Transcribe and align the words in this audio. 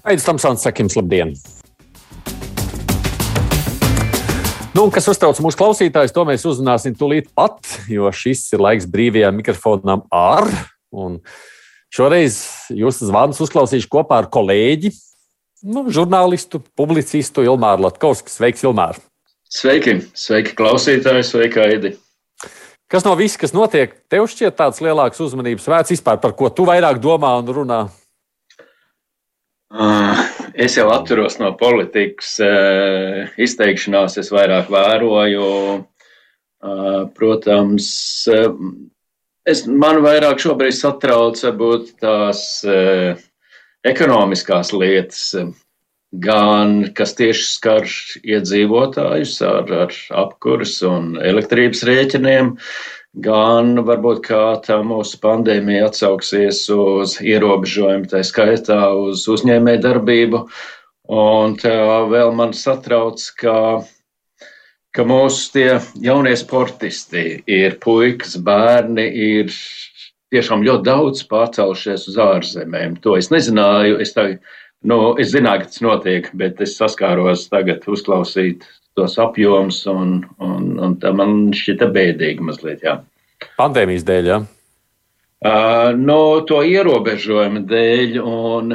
Aizsmeļamies, 0.00 0.24
Tamsons, 0.24 0.62
sakim, 0.64 0.88
labdien! 0.96 1.34
Nu, 4.72 4.86
kas 4.88 5.10
uztrauc 5.12 5.36
mūsu 5.44 5.58
klausītājus, 5.60 6.14
to 6.16 6.24
mēs 6.24 6.46
uzzināsim 6.48 6.94
tūlīt 6.96 7.28
pat, 7.36 7.58
jo 7.90 8.08
šis 8.08 8.46
ir 8.54 8.64
laiks 8.64 8.88
brīvajam 8.88 9.36
mikrofonam 9.36 10.06
ar. 10.08 10.48
Un 10.88 11.18
šoreiz 11.92 12.40
jūs 12.72 13.02
zvans 13.04 13.42
uzklausīšu 13.44 13.92
kopā 13.92 14.22
ar 14.22 14.30
kolēģi, 14.32 14.94
nu, 15.68 15.84
žurnālistu, 15.92 16.62
publicistu 16.78 17.44
Ilmāru 17.44 17.84
Latkovskis. 17.90 18.40
Sveiks, 18.40 18.64
Ilmār! 18.64 18.96
Sveiki, 19.52 19.98
sveiki 20.16 20.56
klausītāji, 20.56 21.28
sveika 21.28 21.66
Aidi! 21.68 21.98
Kas 22.90 23.04
no 23.04 23.12
viss, 23.18 23.36
kas 23.38 23.52
notiek, 23.52 23.92
tev 24.10 24.24
šķiet 24.32 24.56
tāds 24.56 24.80
lielāks 24.80 25.20
uzmanības 25.20 25.68
vērts 25.68 25.92
vispār, 25.92 26.22
par 26.22 26.32
ko 26.38 26.48
tu 26.48 26.64
vairāk 26.64 27.02
domā 27.04 27.36
un 27.42 27.52
runā? 27.60 27.84
Uh, 29.70 30.18
es 30.58 30.74
jau 30.74 30.88
atturos 30.90 31.36
no 31.38 31.52
politikas 31.54 32.32
uh, 32.42 33.28
izteikšanās, 33.38 34.16
es 34.18 34.32
vairāk 34.34 34.70
vēroju. 34.72 35.44
Uh, 36.60 37.04
protams, 37.16 37.86
es, 39.48 39.62
man 39.64 40.02
vairāk 40.04 40.42
šobrīd 40.42 40.74
satrauc 40.76 41.40
varbūt 41.40 41.94
tās 42.02 42.42
ekonomiskās 43.86 44.74
lietas, 44.76 45.22
gan 46.10 46.90
kas 46.98 47.14
tieši 47.16 47.46
skar 47.46 47.88
iedzīvotājus 48.20 49.38
ar, 49.46 49.72
ar 49.86 49.96
apkuras 50.24 50.74
un 50.84 51.14
elektrības 51.16 51.86
rēķiniem, 51.88 52.56
gan 53.18 53.74
varbūt 53.86 54.22
kā 54.26 54.42
tā 54.64 54.80
mūsu 54.86 55.18
pandēmija 55.22 55.88
atsauksies 55.88 56.62
uz 56.74 57.16
ierobežojumu, 57.18 58.06
tā 58.10 58.22
skaitā 58.26 58.92
uz 58.94 59.26
uzņēmē 59.28 59.78
darbību. 59.82 60.44
Un 61.10 61.56
tā 61.58 61.74
vēl 62.06 62.30
man 62.38 62.54
satrauc, 62.54 63.22
ka, 63.40 63.82
ka 64.94 65.06
mūsu 65.06 65.52
tie 65.56 65.70
jaunie 65.98 66.36
sportisti 66.38 67.42
ir 67.50 67.80
puikas, 67.82 68.36
bērni, 68.38 69.08
ir 69.10 69.50
tiešām 70.30 70.62
ļoti 70.62 70.86
daudz 70.86 71.24
pārcēlušies 71.26 72.06
uz 72.12 72.18
ārzemēm. 72.22 73.00
To 73.02 73.16
es 73.18 73.32
nezināju. 73.34 73.98
Es, 74.04 74.14
tā, 74.14 74.28
nu, 74.86 75.00
es 75.18 75.34
zināju, 75.34 75.64
ka 75.64 75.72
tas 75.72 75.82
notiek, 75.82 76.30
bet 76.38 76.62
es 76.62 76.76
saskāros 76.78 77.48
tagad 77.50 77.82
uzklausīt 77.90 78.68
tos 78.98 79.18
apjomus, 79.22 79.82
un, 79.90 80.20
un, 80.42 80.70
un 80.82 80.96
tā 81.02 81.12
man 81.16 81.50
šķita 81.56 81.90
bēdīgi 81.94 82.46
mazliet. 82.46 82.82
Jā. 82.86 83.00
Pandēmijas 83.60 84.06
dēļ, 84.08 84.32
jā? 84.32 84.40
Ja? 84.40 84.56
Uh, 85.40 85.94
no 85.96 86.42
to 86.44 86.58
ierobežojumu 86.68 87.62
dēļ, 87.64 88.18
un 88.20 88.74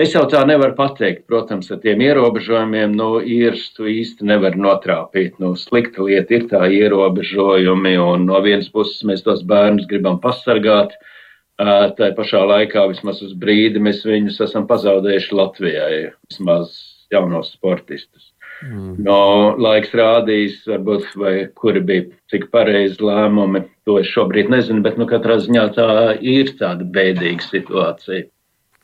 es 0.00 0.14
jau 0.14 0.22
tā 0.30 0.40
nevaru 0.48 0.72
pateikt, 0.78 1.26
protams, 1.28 1.68
ar 1.74 1.82
tiem 1.82 2.00
ierobežojumiem, 2.06 2.94
nu, 2.96 3.18
ir, 3.20 3.58
tu 3.76 3.84
īsti 3.90 4.24
nevar 4.30 4.56
notrāpīt, 4.56 5.36
nu, 5.42 5.52
slikta 5.60 6.06
lieta 6.06 6.38
ir 6.38 6.48
tā 6.48 6.62
ierobežojumi, 6.78 7.92
un 8.00 8.24
no 8.30 8.40
vienas 8.40 8.72
puses 8.72 9.04
mēs 9.04 9.20
tos 9.26 9.44
bērnus 9.44 9.84
gribam 9.90 10.16
pasargāt, 10.22 10.96
uh, 10.96 11.90
tā 11.98 12.08
pašā 12.16 12.40
laikā 12.54 12.88
vismaz 12.94 13.20
uz 13.28 13.36
brīdi 13.36 13.84
mēs 13.84 14.00
viņus 14.08 14.40
esam 14.48 14.64
pazaudējuši 14.70 15.36
Latvijai, 15.42 15.96
vismaz 16.30 16.72
jaunos 17.12 17.52
sportistus. 17.52 18.31
Mm. 18.62 18.94
No 19.02 19.18
laiks 19.58 19.90
rādīs, 19.96 20.60
varbūt, 20.68 21.08
vai 21.18 21.34
kuri 21.58 21.82
bija 21.82 22.06
cik 22.30 22.48
pareizi 22.54 23.02
lēmumi, 23.02 23.64
to 23.88 23.98
es 24.00 24.10
šobrīd 24.12 24.52
nezinu, 24.52 24.84
bet 24.84 25.00
nu, 25.00 25.08
katrā 25.10 25.40
ziņā 25.42 25.66
tā 25.76 25.90
ir 26.20 26.54
tāda 26.60 26.86
bēdīga 26.86 27.42
situācija. 27.48 28.26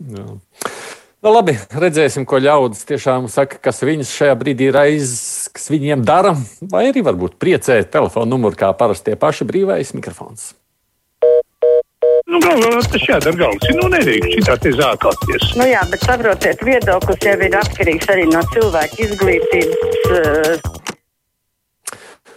Jā. 0.09 0.27
Nu, 1.19 1.33
labi, 1.35 1.57
redzēsim, 1.75 2.23
ko 2.31 2.39
ļaudis 2.39 2.85
tiešām 2.87 3.25
saka, 3.33 3.57
kas 3.63 3.83
viņus 3.83 4.13
šajā 4.21 4.37
brīdī 4.39 4.69
ir 4.71 4.77
aiz, 4.79 5.11
kas 5.51 5.67
viņiem 5.73 6.05
dara, 6.07 6.37
vai 6.71 6.85
arī 6.93 7.03
varbūt 7.07 7.35
priecē 7.43 7.81
telefonu 7.91 8.37
numuru, 8.37 8.59
kā 8.59 8.71
parasti 8.79 9.11
tie 9.11 9.19
paši 9.19 9.47
brīvais 9.49 9.91
mikrofons. 9.99 10.53
Nu, 12.39 12.45
galvenā 12.47 12.83
tas 12.87 13.03
jādara 13.03 13.35
galvas. 13.35 13.71
Nu, 13.75 13.89
nedrīkst 13.91 14.35
šitā 14.37 14.55
te 14.63 14.71
zākāties. 14.71 15.47
Nu 15.59 15.65
jā, 15.67 15.81
bet 15.91 16.05
saprotiet, 16.07 16.61
viedoklis 16.63 17.25
jau 17.27 17.33
ir 17.35 17.57
atkarīgs 17.59 18.11
arī 18.15 18.27
no 18.31 18.43
cilvēka 18.53 19.01
izglītības. 19.03 19.97
Uh... 20.13 21.97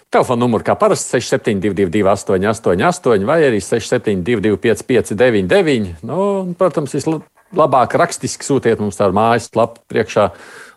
Telefona 0.09 0.41
numurs 0.41 0.66
kā 0.66 0.73
parasti 0.81 1.19
6722, 1.19 2.01
888, 2.16 3.29
vai 3.29 3.38
arī 3.45 3.62
672, 3.62 4.57
559, 4.66 5.94
nu, 6.09 6.25
protams, 6.57 6.97
vislabāk 6.97 7.94
rakstiski 8.01 8.50
sūtiet 8.50 8.81
mums 8.81 8.97
tādu 8.97 9.13
mājaslapu 9.22 9.85
priekšā, 9.85 10.31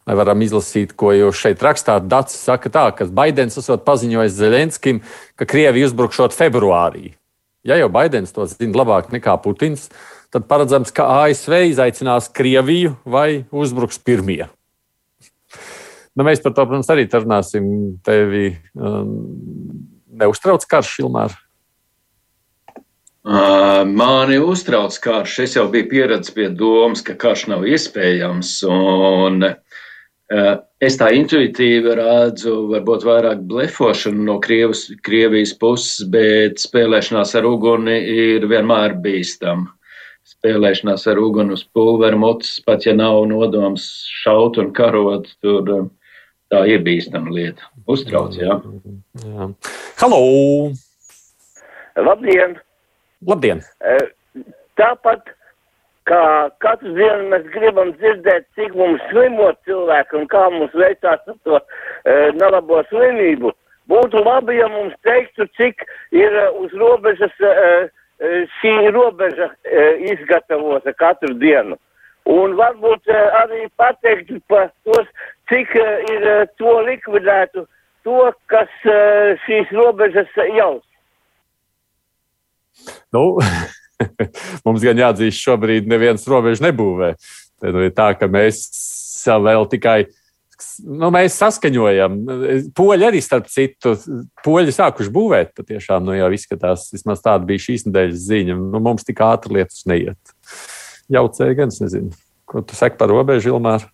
lai 0.04 0.20
varam 0.20 0.44
izlasīt, 0.44 0.92
ko 1.00 1.16
jūs 1.16 1.40
šeit 1.40 1.64
rakstāt. 1.64 2.12
Dats 2.12 2.36
saka 2.44 2.68
tā, 2.68 2.86
ka 2.92 3.08
Baidens 3.08 3.56
esot 3.56 3.88
paziņojis 3.88 4.36
Zeļenskim, 4.36 5.00
ka 5.40 5.48
Krievi 5.48 5.88
uzbrukšot 5.88 6.36
februārī. 6.36 7.16
Ja 7.64 7.78
jau 7.80 7.88
Baidens 7.88 8.34
to 8.34 8.44
zina 8.50 8.76
labāk 8.82 9.08
nekā 9.14 9.38
Putins, 9.40 9.88
tad 10.34 10.44
paredzams, 10.50 10.92
ka 10.92 11.06
ASV 11.22 11.70
izaicinās 11.70 12.28
Krieviju 12.34 12.96
vai 13.08 13.44
uzbruks 13.48 13.96
pirmie. 14.04 14.44
Nu, 16.14 16.26
mēs 16.26 16.42
par 16.44 16.52
to, 16.54 16.66
protams, 16.68 16.90
arī 16.92 17.08
runāsim. 17.10 17.64
Tevi 18.06 18.52
um, 18.76 19.16
neuztrauc 20.14 20.66
karš, 20.70 20.98
Ilmāra? 21.02 21.40
Uh, 23.24 23.80
mani 23.88 24.36
uztrauc 24.38 24.94
karš. 25.00 25.38
Es 25.46 25.56
jau 25.56 25.64
biju 25.72 25.88
pieredzējis 25.90 26.36
pie 26.36 26.50
domas, 26.52 27.02
ka 27.02 27.16
karš 27.18 27.46
nav 27.54 27.64
iespējams. 27.66 28.58
Un, 28.68 29.40
uh, 29.48 29.56
Es 30.32 30.96
tā 30.96 31.10
intuitīvi 31.12 31.94
redzu, 31.98 32.54
varbūt 32.70 33.04
vairāk 33.04 33.42
blefošanu 33.48 34.24
no 34.24 34.38
Krievas, 34.40 34.86
Krievijas 35.04 35.52
puses, 35.60 36.06
bet 36.08 36.62
spēlēšanās 36.62 37.34
ar 37.36 37.44
uguni 37.48 37.98
ir 38.08 38.46
vienmēr 38.48 38.96
bīstama. 39.04 39.68
Spēlēšanās 40.24 41.04
ar 41.12 41.20
uguni 41.20 41.52
uz 41.52 41.66
pulveru 41.76 42.16
mutes, 42.22 42.56
pat 42.64 42.86
ja 42.86 42.94
nav 42.96 43.26
nodoms 43.28 43.84
šaut 44.22 44.56
un 44.62 44.72
karot, 44.72 45.28
tur 45.44 45.68
um, 45.68 45.90
tā 46.48 46.64
ir 46.72 46.80
bīstama 46.86 47.28
lieta. 47.28 47.68
Uztrauc, 47.84 48.32
jā. 48.40 48.56
jā. 49.20 49.50
Halo! 50.00 50.22
Labdien! 52.00 52.56
Labdien! 53.28 53.60
Eh, 53.84 54.08
tāpat 54.80 55.34
kā 56.08 56.50
katru 56.64 56.94
dienu 56.96 57.28
mēs 57.32 57.44
gribam 57.54 57.92
dzirdēt, 57.98 58.46
cik 58.58 58.74
mums 58.76 59.02
slimo 59.10 59.50
cilvēki 59.68 60.18
un 60.20 60.26
kā 60.32 60.44
mums 60.52 60.74
veicās 60.76 61.22
ar 61.32 61.38
to 61.46 61.60
e, 61.60 62.16
nelabo 62.38 62.82
slimību. 62.90 63.52
Būtu 63.90 64.22
labi, 64.24 64.58
ja 64.58 64.68
mums 64.72 64.94
teiktu, 65.04 65.46
cik 65.58 65.84
ir 66.16 66.38
e, 66.40 66.46
uz 66.60 66.72
robežas 66.80 67.34
e, 67.40 67.52
e, 68.20 68.32
šī 68.58 68.74
robeža 68.96 69.50
e, 69.64 69.84
izgatavota 70.12 70.94
katru 70.96 71.34
dienu. 71.40 71.78
Un 72.30 72.56
varbūt 72.56 73.08
e, 73.12 73.20
arī 73.42 73.66
pateikt 73.80 74.32
par 74.48 74.70
tos, 74.88 75.08
cik 75.52 75.76
e, 75.76 75.86
ir 76.14 76.28
e, 76.32 76.38
to 76.60 76.78
likvidētu, 76.88 77.66
to, 78.04 78.32
kas 78.52 78.72
e, 78.88 78.98
šīs 79.44 79.72
robežas 79.76 80.32
jaus. 80.56 80.84
Nu, 83.14 83.26
Mums 84.66 84.84
gan 84.84 85.00
jāatzīst, 85.00 85.40
šobrīd 85.44 85.88
neviens 85.90 86.26
robežu 86.30 86.66
nebūvē. 86.66 87.14
Tad 87.62 87.80
ir 87.80 87.94
tā, 87.96 88.12
ka 88.18 88.28
mēs 88.30 88.62
vēl 89.24 89.66
tikai. 89.72 89.98
Nu, 90.86 91.10
mēs 91.12 91.36
saskaņojam. 91.40 92.18
Poļi 92.76 93.08
arī, 93.08 93.20
starp 93.24 93.48
citu, 93.50 93.96
poļi 94.44 94.74
sākuši 94.74 95.12
būvēt. 95.12 95.50
Patiešām 95.58 96.06
nu, 96.06 96.14
jau 96.16 96.30
izskatās, 96.34 96.86
vismaz 96.94 97.24
tāda 97.24 97.46
bija 97.48 97.64
šīs 97.66 97.88
nedēļas 97.88 98.28
ziņa. 98.28 98.58
Nu, 98.60 98.82
mums 98.84 99.06
tik 99.06 99.22
ātri 99.24 99.58
lietas 99.58 99.82
neiet. 99.90 100.34
Jaucēji 101.12 101.58
gan, 101.58 101.74
es 101.74 101.82
nezinu, 101.82 102.14
ko 102.48 102.62
tu 102.64 102.78
saki 102.78 103.00
par 103.00 103.12
robežu, 103.12 103.52
Ilmāra. 103.52 103.90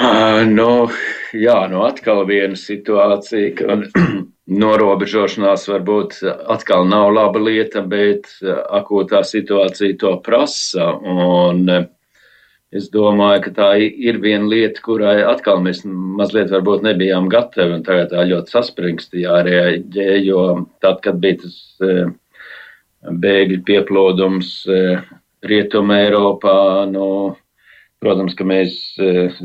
Uh, 0.00 0.42
nu, 0.48 0.88
jā, 1.36 1.56
nu 1.68 1.82
atkal 1.84 2.22
viena 2.28 2.56
situācija, 2.56 3.52
ka 3.58 3.76
norobežošanās 4.50 5.68
varbūt 5.70 6.18
atkal 6.50 6.86
nav 6.90 7.12
laba 7.14 7.40
lieta, 7.42 7.82
bet 7.86 8.28
akūtā 8.42 9.22
situācija 9.26 9.98
to 10.00 10.16
prasa. 10.26 10.90
Un 10.98 11.70
es 12.70 12.88
domāju, 12.94 13.44
ka 13.46 13.52
tā 13.56 13.68
ir 13.80 14.18
viena 14.22 14.48
lieta, 14.50 14.82
kurai 14.82 15.20
atkal 15.26 15.62
mēs 15.62 15.84
mazliet 15.86 16.50
varbūt 16.54 16.86
nebijām 16.86 17.30
gatavi, 17.30 17.78
un 17.78 17.86
tagad 17.86 18.10
tā 18.14 18.26
ļoti 18.30 18.56
saspringsti 18.56 19.24
jārēģē, 19.26 20.10
jo 20.26 20.44
tad, 20.82 20.98
kad 21.04 21.22
bija 21.22 21.44
tas 21.44 21.60
bēgļu 23.00 23.62
pieplūdums 23.66 24.56
Rietumē 25.46 26.02
Eiropā, 26.08 26.58
nu, 26.90 27.06
Protams, 28.00 28.32
ka 28.32 28.46
mēs 28.48 28.72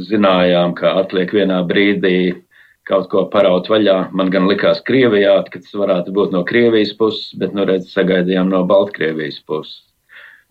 zinājām, 0.08 0.78
ka 0.78 0.94
atliek 1.01 1.34
vienā 1.36 1.58
brīdī 1.68 2.45
kaut 2.90 3.10
ko 3.12 3.26
paraut 3.34 3.68
vaļā. 3.72 3.98
Man 4.18 4.32
gan 4.34 4.48
likās 4.50 4.84
Krievijā, 4.86 5.40
ka 5.50 5.62
tas 5.62 5.74
varētu 5.78 6.14
būt 6.16 6.36
no 6.36 6.44
Krievijas 6.48 6.94
puses, 6.98 7.34
bet, 7.40 7.56
nu, 7.58 7.66
redz, 7.68 7.92
sagaidījām 7.96 8.52
no 8.54 8.64
Baltkrievijas 8.70 9.42
puses. 9.48 9.82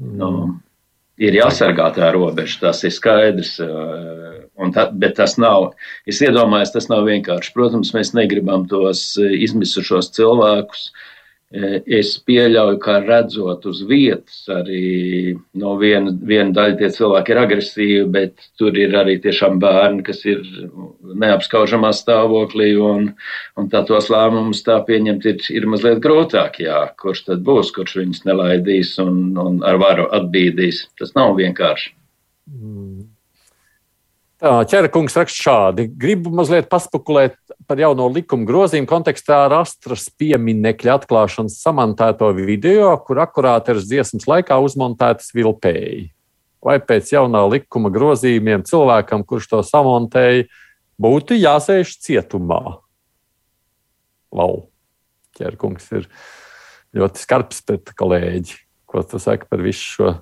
Mm. 0.02 0.16
Nu, 0.20 0.30
ir 1.22 1.38
jāsargā 1.38 1.88
tā 1.94 2.10
robeža, 2.14 2.60
tas 2.66 2.82
ir 2.86 2.94
skaidrs. 2.94 3.56
Tā, 4.74 4.84
bet 4.94 5.16
tas 5.18 5.34
nav, 5.38 5.72
es 6.06 6.20
iedomājos, 6.22 6.74
tas 6.74 6.90
nav 6.90 7.06
vienkārši. 7.08 7.54
Protams, 7.56 7.94
mēs 7.94 8.12
negribam 8.14 8.68
tos 8.70 9.12
izmisušos 9.18 10.12
cilvēkus 10.14 10.88
uh, 10.90 11.13
Es 11.54 12.16
pieļauju, 12.26 12.78
ka 12.82 12.96
redzot 13.04 13.66
uz 13.70 13.82
vietas, 13.86 14.40
arī 14.50 15.36
no 15.60 15.76
viena, 15.78 16.10
viena 16.10 16.50
daļa 16.56 16.78
tie 16.80 16.88
cilvēki 16.96 17.30
ir 17.30 17.40
agresīvi, 17.44 18.00
bet 18.10 18.48
tur 18.58 18.74
ir 18.74 18.96
arī 18.98 19.20
tiešām 19.22 19.60
bērni, 19.62 20.02
kas 20.02 20.24
ir 20.26 20.42
neapskaužamā 21.22 21.92
stāvoklī, 21.94 22.72
un, 22.80 23.12
un 23.60 23.70
tā 23.70 23.84
tos 23.86 24.10
lēmumus 24.10 24.64
tā 24.66 24.80
pieņemt 24.88 25.30
ir, 25.30 25.46
ir 25.54 25.70
mazliet 25.70 26.02
grūtāk, 26.02 26.58
jā, 26.64 26.80
kurš 26.98 27.26
tad 27.28 27.46
būs, 27.46 27.70
kurš 27.76 28.00
viņus 28.00 28.24
nelaidīs 28.26 28.96
un, 29.04 29.22
un 29.38 29.62
ar 29.62 29.78
varu 29.78 30.10
atbīdīs. 30.10 30.88
Tas 30.98 31.14
nav 31.14 31.36
vienkārši. 31.38 31.94
Mm. 32.50 33.13
Tā, 34.44 34.58
ķēra 34.68 34.90
kungs 34.92 35.14
raksta 35.16 35.40
šādi. 35.40 35.86
Gribu 35.96 36.28
mazliet 36.36 36.66
paspekulēt 36.68 37.38
par 37.64 37.78
jauno 37.80 38.10
likumu 38.12 38.44
grozījumu 38.44 38.90
kontekstā 38.90 39.38
ar 39.46 39.54
astras 39.62 40.10
pieminekļa 40.20 40.98
atklāšanas 40.98 41.56
samantēto 41.64 42.28
video, 42.36 42.90
kur 43.06 43.22
akurāti 43.24 43.72
ir 43.72 43.80
dziesmas 43.80 44.28
laikā 44.28 44.60
uzmontētas 44.60 45.32
vilpēji. 45.32 46.10
Vai 46.60 46.76
pēc 46.76 47.14
jaunā 47.14 47.40
likuma 47.54 47.88
grozījumiem 47.94 48.68
cilvēkam, 48.68 49.24
kurš 49.24 49.48
to 49.48 49.64
samontēja, 49.64 50.44
būtu 51.00 51.40
jāsēž 51.40 51.96
cietumā? 52.04 52.60
Lau, 54.28 54.66
ķērkungs 55.40 55.88
ir 55.96 56.10
ļoti 56.92 57.24
skarbs 57.24 57.64
pret 57.64 57.96
kolēģi. 57.96 58.60
Ko 58.92 59.08
tu 59.08 59.16
saki 59.16 59.48
par 59.48 59.64
visu 59.64 59.94
šo 59.94 60.18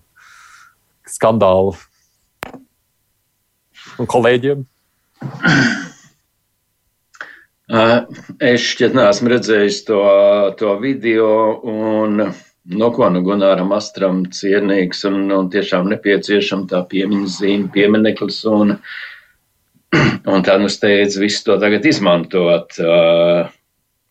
skandālu 1.10 1.74
un 4.02 4.10
kolēģiem? 4.10 4.66
Es 7.72 8.64
šķiet, 8.68 8.92
neesmu 8.92 9.30
redzējis 9.32 9.78
to, 9.86 10.00
to 10.60 10.74
video, 10.82 11.28
un 11.64 12.18
no 12.76 12.88
ko 12.92 13.08
nu 13.08 13.22
Gunāram 13.24 13.72
Astram 13.72 14.26
cienīgs 14.34 15.06
un, 15.08 15.22
un 15.32 15.48
tiešām 15.52 15.88
nepieciešama 15.94 16.68
tā 16.68 16.82
piemiņas 16.90 17.38
zīme, 17.40 17.70
piemineklis, 17.72 18.42
un, 18.50 18.74
un 20.34 20.44
tā 20.44 20.58
nu 20.60 20.68
steidz 20.68 21.16
visu 21.22 21.46
to 21.46 21.56
tagad 21.62 21.88
izmantot. 21.88 22.76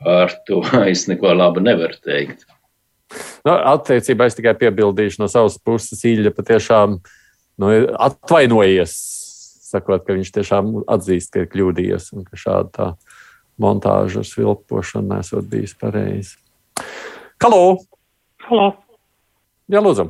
Par 0.02 0.34
to 0.48 0.64
es 0.90 1.06
neko 1.12 1.36
labu 1.38 1.62
nevaru 1.62 2.02
teikt. 2.02 2.48
Nu, 3.46 3.54
attiecībā 3.54 4.26
es 4.26 4.38
tikai 4.38 4.56
piebildīšu 4.58 5.22
no 5.22 5.28
savas 5.30 5.60
puses, 5.62 6.02
Īļa 6.08 6.32
patiešām 6.34 6.98
nu, 7.62 7.72
atvainojies, 8.08 8.96
sakot, 9.72 10.04
ka 10.06 10.16
viņš 10.18 10.32
tiešām 10.38 10.72
atzīst, 10.92 11.32
ka 11.34 11.44
ir 11.44 11.52
kļūdījies 11.52 12.12
un 12.18 12.28
ka 12.28 12.40
šāda 12.40 12.70
tā 12.76 12.88
montāža 13.62 14.22
ar 14.22 14.28
svilpošanu 14.28 15.16
nesot 15.16 15.48
bijis 15.52 15.76
pareizi. 15.80 16.38
Halo! 17.42 17.80
Halo! 18.48 18.72
Jā, 19.72 19.82
lūdzu! 19.84 20.10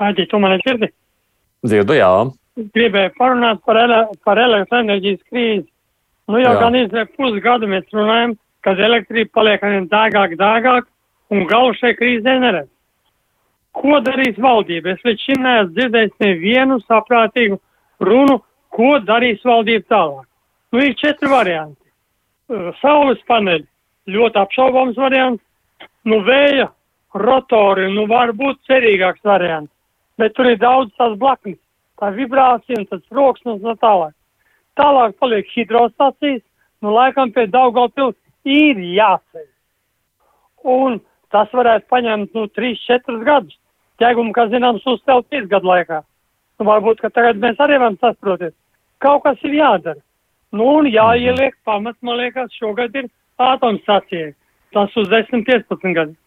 Aģi, 0.00 0.26
tu 0.30 0.40
mani 0.40 0.60
dzirdi? 0.62 0.88
Dzirdu, 1.66 1.96
jā. 1.98 2.12
Gribēju 2.74 3.12
parunāt 3.18 3.60
par, 3.66 3.78
ele 3.82 4.00
par 4.24 4.40
elektroenerģijas 4.40 5.20
krīzi. 5.28 5.68
Nu 6.30 6.40
jau 6.40 6.54
jā. 6.54 6.60
gan 6.62 6.78
izvēl 6.78 7.08
pusgadu 7.18 7.68
mēs 7.68 7.88
runājam, 7.94 8.36
kad 8.64 8.80
elektrība 8.80 9.32
paliek 9.36 9.64
arvien 9.66 9.88
dārgāk, 9.90 10.36
dārgāk, 10.40 10.88
un 11.34 11.46
galu 11.50 11.74
šai 11.78 11.92
krīzē 11.98 12.36
neredz. 12.42 12.70
Ko 13.76 14.00
darīs 14.02 14.38
valdība? 14.40 14.96
Es 14.96 15.04
līdz 15.06 15.26
šim 15.26 15.44
neesmu 15.46 15.74
dzirdējis 15.76 16.16
nevienu 16.24 16.78
saprātīgu 16.86 17.60
runu, 18.00 18.40
ko 18.74 18.98
darīs 19.04 19.42
valdība 19.44 19.86
tālāk. 19.92 20.26
Nu, 20.72 20.82
ir 20.84 20.94
četri 20.98 21.30
varianti. 21.30 21.86
Eh, 22.50 22.70
saules 22.80 23.20
paneļi 23.30 23.66
ļoti 24.10 24.40
apšaubāms 24.42 24.98
variants. 24.98 25.42
Nu, 26.04 26.20
vēja 26.26 26.70
rotori, 27.14 27.90
nu, 27.92 28.06
var 28.10 28.32
būt 28.38 28.62
cerīgāks 28.70 29.22
variants, 29.26 29.72
bet 30.18 30.34
tur 30.34 30.48
ir 30.48 30.58
daudz 30.62 30.94
tās 30.98 31.16
blaknes, 31.18 31.58
tā 32.00 32.10
vibrācija 32.14 32.78
un 32.80 32.86
tas 32.88 33.02
troksnis 33.10 33.62
un 33.62 33.78
tālāk. 33.82 34.14
Tālāk 34.78 35.16
paliek 35.20 35.48
hidrostācijas, 35.54 36.42
nu, 36.80 36.94
laikam 36.94 37.32
pie 37.34 37.46
Daugaupils 37.50 38.16
ir 38.48 38.78
jāceļ. 38.78 39.46
Un 40.70 41.00
tas 41.34 41.50
varētu 41.52 41.88
paņemt, 41.90 42.34
nu, 42.34 42.46
3-4 42.56 43.24
gadus. 43.26 43.58
Ķēgumu, 44.00 44.32
kā 44.32 44.46
zināms, 44.48 44.86
uzcelt 44.88 45.28
5 45.30 45.50
gadu 45.50 45.68
laikā. 45.68 46.00
Nu, 46.60 46.66
varbūt, 46.68 46.98
ka 47.00 47.08
tagad 47.08 47.38
mēs 47.40 47.60
arī 47.64 47.78
varam 47.80 47.96
saproties. 48.02 48.52
Kaut 49.00 49.22
kas 49.24 49.40
ir 49.48 49.54
jādara. 49.56 49.96
Nu, 50.52 50.66
un 50.76 50.88
jāieliek 50.92 51.54
pamat, 51.64 51.96
man 52.04 52.18
liekas, 52.20 52.52
šogad 52.60 52.98
ir 53.00 53.08
atomstacija. 53.40 54.34
Tas 54.76 54.92
uz 55.00 55.08
10, 55.08 55.46
15 55.46 55.96
gadus. 55.96 56.18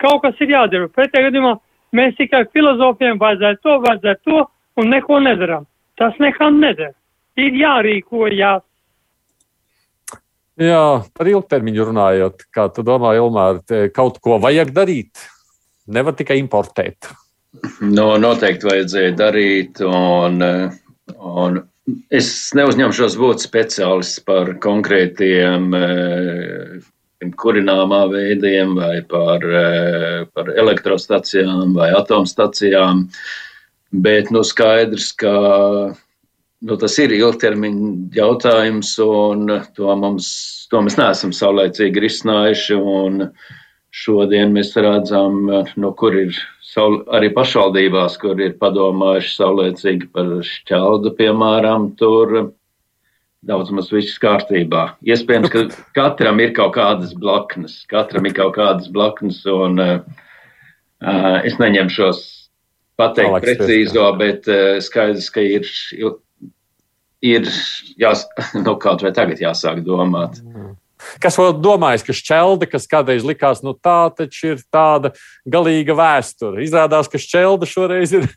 Kaut 0.00 0.22
kas 0.24 0.40
ir 0.40 0.54
jādara. 0.54 0.88
Pretējā 0.88 1.28
gadījumā 1.28 1.52
mēs 1.92 2.16
tikai 2.16 2.46
filozofiem 2.56 3.20
vajadzētu 3.20 3.60
to, 3.60 3.76
vajadzētu 3.84 4.30
to 4.30 4.42
un 4.80 4.90
neko 4.94 5.20
nedaram. 5.20 5.68
Tas 6.00 6.16
nekam 6.24 6.56
neder. 6.62 6.94
Ir 7.36 7.52
jārīkojas. 7.60 8.64
Jā, 10.62 10.84
par 11.16 11.28
ilgtermiņu 11.28 11.84
runājot, 11.88 12.46
kā 12.52 12.70
tu 12.72 12.84
domā, 12.84 13.12
Ilmār, 13.20 13.60
kaut 13.92 14.20
ko 14.24 14.40
vajag 14.40 14.72
darīt. 14.72 15.20
Nevar 15.92 16.16
tikai 16.16 16.40
importēt. 16.40 17.12
No, 17.84 18.06
noteikti 18.16 18.66
vajadzēja 18.68 19.12
darīt, 19.18 19.82
un, 19.84 20.40
un 21.20 21.60
Es 22.14 22.26
neuzņemšos 22.54 23.16
būt 23.18 23.42
speciālists 23.42 24.20
par 24.22 24.52
konkrētiem 24.62 25.72
eh, 25.74 26.76
kurināmā 27.42 28.04
veidiem 28.12 28.76
vai 28.78 29.00
par, 29.10 29.42
eh, 29.42 30.20
par 30.30 30.52
elektrostacijām 30.62 31.74
vai 31.74 31.88
atomstacijām, 31.98 33.08
bet 34.06 34.30
nu, 34.30 34.44
skaidrs, 34.46 35.10
ka 35.18 35.34
nu, 36.62 36.76
tas 36.84 36.98
ir 37.02 37.16
ilgtermiņa 37.18 37.90
jautājums 38.14 38.94
un 39.02 39.50
to, 39.74 39.90
mums, 40.04 40.30
to 40.70 40.84
mēs 40.86 41.00
neesam 41.02 41.34
saulēcīgi 41.34 42.06
risinājuši. 42.06 42.78
Un, 42.78 43.26
Šodien 43.92 44.54
mēs 44.54 44.70
redzam, 44.72 45.50
nu, 45.76 45.88
kur 46.00 46.14
ir 46.16 46.36
saul, 46.72 47.02
arī 47.12 47.30
pašvaldībās, 47.34 48.16
kur 48.22 48.40
ir 48.40 48.56
padomājuši 48.60 49.36
saulēcīgi 49.36 50.10
par 50.14 50.34
šķeldu, 50.46 51.14
piemēram, 51.18 51.92
tur 52.00 52.52
daudz 53.46 53.72
maz 53.74 53.90
viss 53.92 54.20
kārtībā. 54.22 54.92
Iespējams, 55.06 55.50
ka 55.52 55.64
katram 55.96 56.40
ir 56.42 56.54
kaut 56.56 56.76
kādas 56.76 57.14
blaknes, 57.18 57.80
katram 57.90 58.28
ir 58.28 58.36
kaut 58.38 58.54
kādas 58.58 58.90
blaknes, 58.92 59.42
un 59.50 59.82
uh, 59.82 59.96
es 61.42 61.58
neņemšos 61.60 62.22
pateikt 63.00 63.32
Alex, 63.32 63.48
precīzo, 63.48 64.06
bet 64.20 64.46
uh, 64.50 64.76
skaidrs, 64.84 65.30
ka 65.34 65.42
ir, 65.42 65.66
ir 67.24 67.50
jās, 67.98 68.24
nu, 68.64 68.76
kaut 68.82 69.02
vai 69.04 69.14
tagad 69.16 69.42
jāsāk 69.42 69.82
domāt. 69.86 70.38
Mm. 70.46 70.78
Kas 71.22 71.38
vēl 71.40 71.54
domājis, 71.62 72.04
ka 72.06 72.16
šķelde, 72.16 72.68
kas 72.70 72.88
kādreiz 72.90 73.26
likās, 73.26 73.62
nu 73.66 73.74
tā 73.74 74.10
taču 74.16 74.54
ir 74.54 74.62
tāda 74.72 75.12
galīga 75.48 75.96
vēsture. 75.98 76.62
Izrādās, 76.64 77.10
ka 77.10 77.20
šķelde 77.22 77.68
šoreiz 77.68 78.14
ir, 78.18 78.28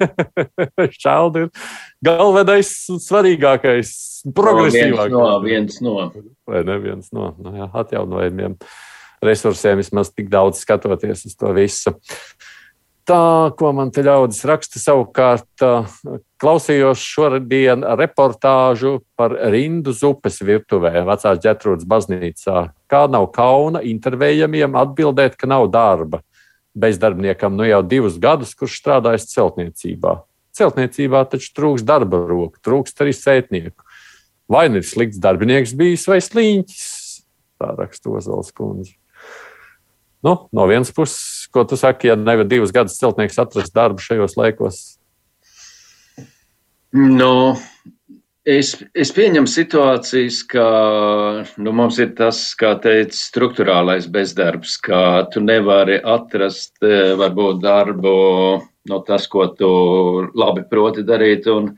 šķelde 0.97 1.45
ir 1.45 1.69
galvenais 2.05 2.73
un 2.93 3.01
svarīgākais, 3.03 3.93
progresīvākais. 4.35 5.13
No, 5.13 5.29
viens 5.45 5.79
no. 5.85 6.09
Vai 6.49 6.65
ne 6.67 6.79
viens 6.81 7.13
no, 7.15 7.31
no 7.37 7.51
nu 7.51 7.63
jā, 7.63 7.69
atjaunojumiem 7.81 8.59
resursiem, 9.25 9.79
vismaz 9.79 10.11
tik 10.13 10.29
daudz 10.31 10.61
skatoties 10.61 11.25
uz 11.29 11.37
to 11.39 11.53
visu. 11.55 11.95
Tā, 13.05 13.53
ko 13.53 13.69
man 13.77 13.91
te 13.93 14.01
ļaudis 14.01 14.39
raksta, 14.49 14.79
savukārt 14.81 15.61
klausījos 16.41 17.03
šodien 17.05 17.85
reportāžu 17.99 18.95
par 19.13 19.35
rindu 19.53 19.93
zupes 19.93 20.39
virtuvē 20.41 21.03
vecās 21.05 21.41
ģetrūdas 21.43 21.85
baznīcā. 21.85 22.63
Kā 22.89 23.03
nav 23.05 23.27
kauna 23.35 23.83
intervējamiem 23.85 24.73
atbildēt, 24.81 25.37
ka 25.37 25.49
nav 25.51 25.67
darba 25.69 26.23
bezdarbniekam 26.75 27.53
nu 27.55 27.69
jau 27.69 27.83
divus 27.85 28.17
gadus, 28.17 28.55
kurš 28.57 28.81
strādājis 28.81 29.29
celtniecībā. 29.35 30.17
Celtniecībā 30.57 31.21
taču 31.29 31.53
trūks 31.55 31.85
darba 31.85 32.25
roku, 32.25 32.57
trūkst 32.65 33.05
arī 33.05 33.13
sētnieku. 33.15 33.85
Vai 34.49 34.65
nu 34.73 34.81
ir 34.81 34.85
slikts 34.87 35.21
darbinieks 35.21 35.77
bijis 35.77 36.09
vai 36.09 36.19
sliņķis, 36.25 36.85
tā 37.61 37.73
raksta 37.77 38.17
Ozols 38.17 38.49
kundze. 38.55 38.97
Nu, 40.25 40.49
no 40.51 40.65
vienas 40.65 40.89
puses, 40.89 41.45
ko 41.53 41.63
tu 41.69 41.77
saki, 41.77 42.09
ja 42.09 42.15
nevar 42.17 42.47
divus 42.49 42.73
gadus 42.73 42.97
celtnieks 42.97 43.37
atrast 43.37 43.75
darbu 43.75 44.01
šajos 44.01 44.33
laikos? 44.39 44.79
Nu, 46.95 47.53
es, 48.41 48.71
es 48.97 49.11
pieņemu 49.13 49.51
situācijas, 49.51 50.39
ka 50.49 50.65
nu, 51.61 51.75
mums 51.77 52.01
ir 52.01 52.15
tas, 52.17 52.41
kā 52.57 52.73
teica, 52.81 53.13
struktūrālais 53.19 54.09
bezdarbs, 54.09 54.79
ka 54.81 55.03
tu 55.29 55.45
nevari 55.45 55.99
atrast 56.01 56.81
eh, 56.81 57.13
varbūt 57.21 57.61
darbu 57.61 58.15
no 58.89 59.01
tas, 59.05 59.29
ko 59.29 59.51
tu 59.53 59.71
labi 60.33 60.65
proti 60.69 61.05
darīt 61.05 61.45
un, 61.53 61.75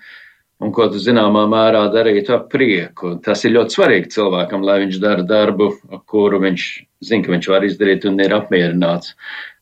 un 0.63 0.75
ko 0.75 0.88
tu 0.94 1.04
zināmā 1.04 1.44
mērā 1.51 1.88
darītu 1.92 2.39
ap 2.39 2.48
prieku. 2.54 3.18
Tas 3.24 3.44
ir 3.44 3.58
ļoti 3.60 3.82
svarīgi 3.82 4.16
cilvēkam, 4.16 4.63
lai 4.63 4.86
viņš 4.86 5.04
dara 5.04 5.27
darbu, 5.36 5.74
kuru 6.08 6.46
viņš 6.48 6.68
zina, 7.04 7.25
ka 7.25 7.34
viņš 7.36 7.50
var 7.51 7.68
izdarīt 7.68 8.08
un 8.10 8.20
ir 8.24 8.36
apmierināts. 8.36 9.16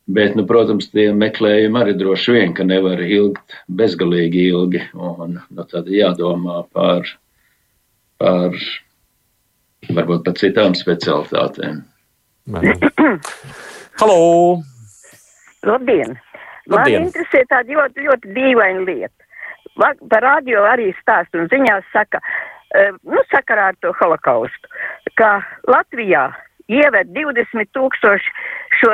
Bet, 0.05 0.35
nu, 0.37 0.45
protams, 0.45 0.91
tie 0.93 1.07
meklējumi 1.17 1.79
arī 1.81 1.95
droši 1.97 2.35
vien, 2.35 2.51
ka 2.53 2.63
nevar 2.67 2.99
ilgt 3.01 3.55
bezgalīgi 3.65 4.43
ilgi. 4.51 4.83
Un, 4.93 5.39
nu, 5.49 5.65
tad 5.71 5.89
jādomā 5.89 6.61
par, 6.75 7.09
par 8.21 8.53
varbūt 9.89 10.23
par 10.27 10.37
citām 10.37 10.77
specialitātēm. 10.77 11.81
Halo! 13.99 14.61
Labdien! 15.65 16.13
Man 16.69 16.81
Labdien. 16.81 17.07
interesē 17.07 17.41
tāda 17.49 17.73
ļoti, 17.73 18.05
ļoti 18.05 18.33
dīvaina 18.35 18.85
lieta. 18.85 19.25
Par 19.81 20.23
radio 20.23 20.63
arī 20.69 20.91
stāst 21.01 21.33
un 21.37 21.49
ziņās 21.51 21.85
saka, 21.93 22.21
eh, 22.77 22.93
nu, 23.03 23.21
sakarā 23.33 23.71
ar 23.73 23.77
to 23.81 23.91
holokaustu, 23.97 24.69
ka 25.17 25.39
Latvijā 25.69 26.29
ieved 26.71 27.13
20 27.15 27.71
tūkstoši 27.75 28.33
šo 28.81 28.91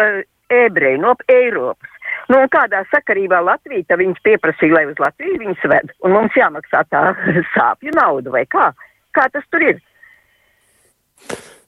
ebreju 0.51 1.01
no 1.01 1.15
Eiropas. 1.31 1.89
Nu, 2.29 2.39
un 2.39 2.49
kādā 2.51 2.83
sakarībā 2.91 3.41
Latvija, 3.43 3.85
tad 3.89 4.01
viņas 4.01 4.23
pieprasīja, 4.25 4.75
lai 4.75 4.83
uz 4.89 4.99
Latviju 5.01 5.39
viņas 5.41 5.63
ved, 5.71 5.93
un 6.05 6.15
mums 6.15 6.35
jāmaksā 6.37 6.83
tā 6.91 7.05
sāpju 7.55 7.95
nauda, 7.97 8.33
vai 8.33 8.45
kā? 8.51 8.71
Kā 9.15 9.27
tas 9.31 9.47
tur 9.51 9.65
ir? 9.67 9.81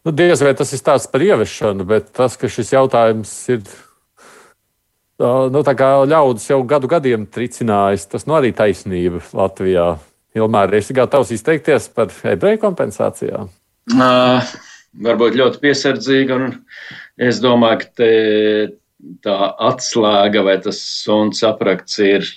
Nu, 0.03 0.11
diez 0.11 0.41
vai 0.43 0.53
tas 0.59 0.71
ir 0.75 0.81
stāsts 0.81 1.11
par 1.11 1.23
ieviešanu, 1.23 1.87
bet 1.87 2.11
tas, 2.15 2.35
ka 2.39 2.51
šis 2.51 2.73
jautājums 2.75 3.31
ir 3.53 3.63
nu, 5.19 5.61
tā 5.63 5.75
kā 5.79 5.89
ļaudis 6.09 6.49
jau 6.49 6.59
gadu 6.67 6.89
gadiem 6.91 7.27
tricinājis, 7.29 8.07
tas 8.11 8.27
nu 8.27 8.35
arī 8.39 8.51
taisnība 8.55 9.23
Latvijā. 9.35 9.93
Ilmēr, 10.33 10.71
esi 10.79 10.95
gatavs 10.97 11.29
izteikties 11.35 11.91
par 11.93 12.09
ebreju 12.25 12.57
kompensācijām? 12.63 13.51
Uh, 13.93 14.41
varbūt 15.01 15.37
ļoti 15.39 15.61
piesardzīgi, 15.63 16.35
un 16.35 16.51
es 17.21 17.41
domāju, 17.43 17.87
ka 17.97 18.09
tā 19.23 19.37
atslēga 19.69 20.43
vai 20.45 20.57
tas 20.63 20.79
suns 21.03 21.43
aprakts 21.45 21.99
ir, 22.03 22.27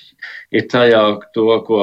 ir 0.50 0.66
tajā, 0.70 1.02
to, 1.34 1.48
ko 1.66 1.80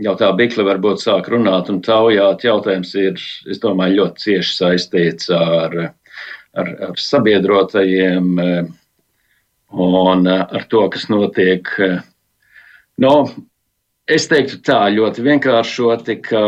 jau 0.00 0.14
tā 0.16 0.30
bikle 0.36 0.64
varbūt 0.68 1.02
sāk 1.02 1.28
runāt 1.32 1.70
un 1.72 1.80
taujāt. 1.84 2.44
Jautājums 2.46 2.94
ir, 2.98 3.20
es 3.50 3.60
domāju, 3.62 4.02
ļoti 4.02 4.24
cieši 4.26 4.56
saistīts 4.56 5.30
ar, 5.34 5.76
ar, 6.54 6.72
ar 6.90 6.94
sabiedrotajiem 7.00 8.40
un 9.70 10.28
ar 10.30 10.64
to, 10.70 10.84
kas 10.92 11.08
notiek. 11.12 11.68
No, 13.00 13.14
es 14.10 14.28
teiktu 14.30 14.60
tā 14.66 14.80
ļoti 14.92 15.24
vienkāršoti, 15.24 16.16
ka 16.26 16.44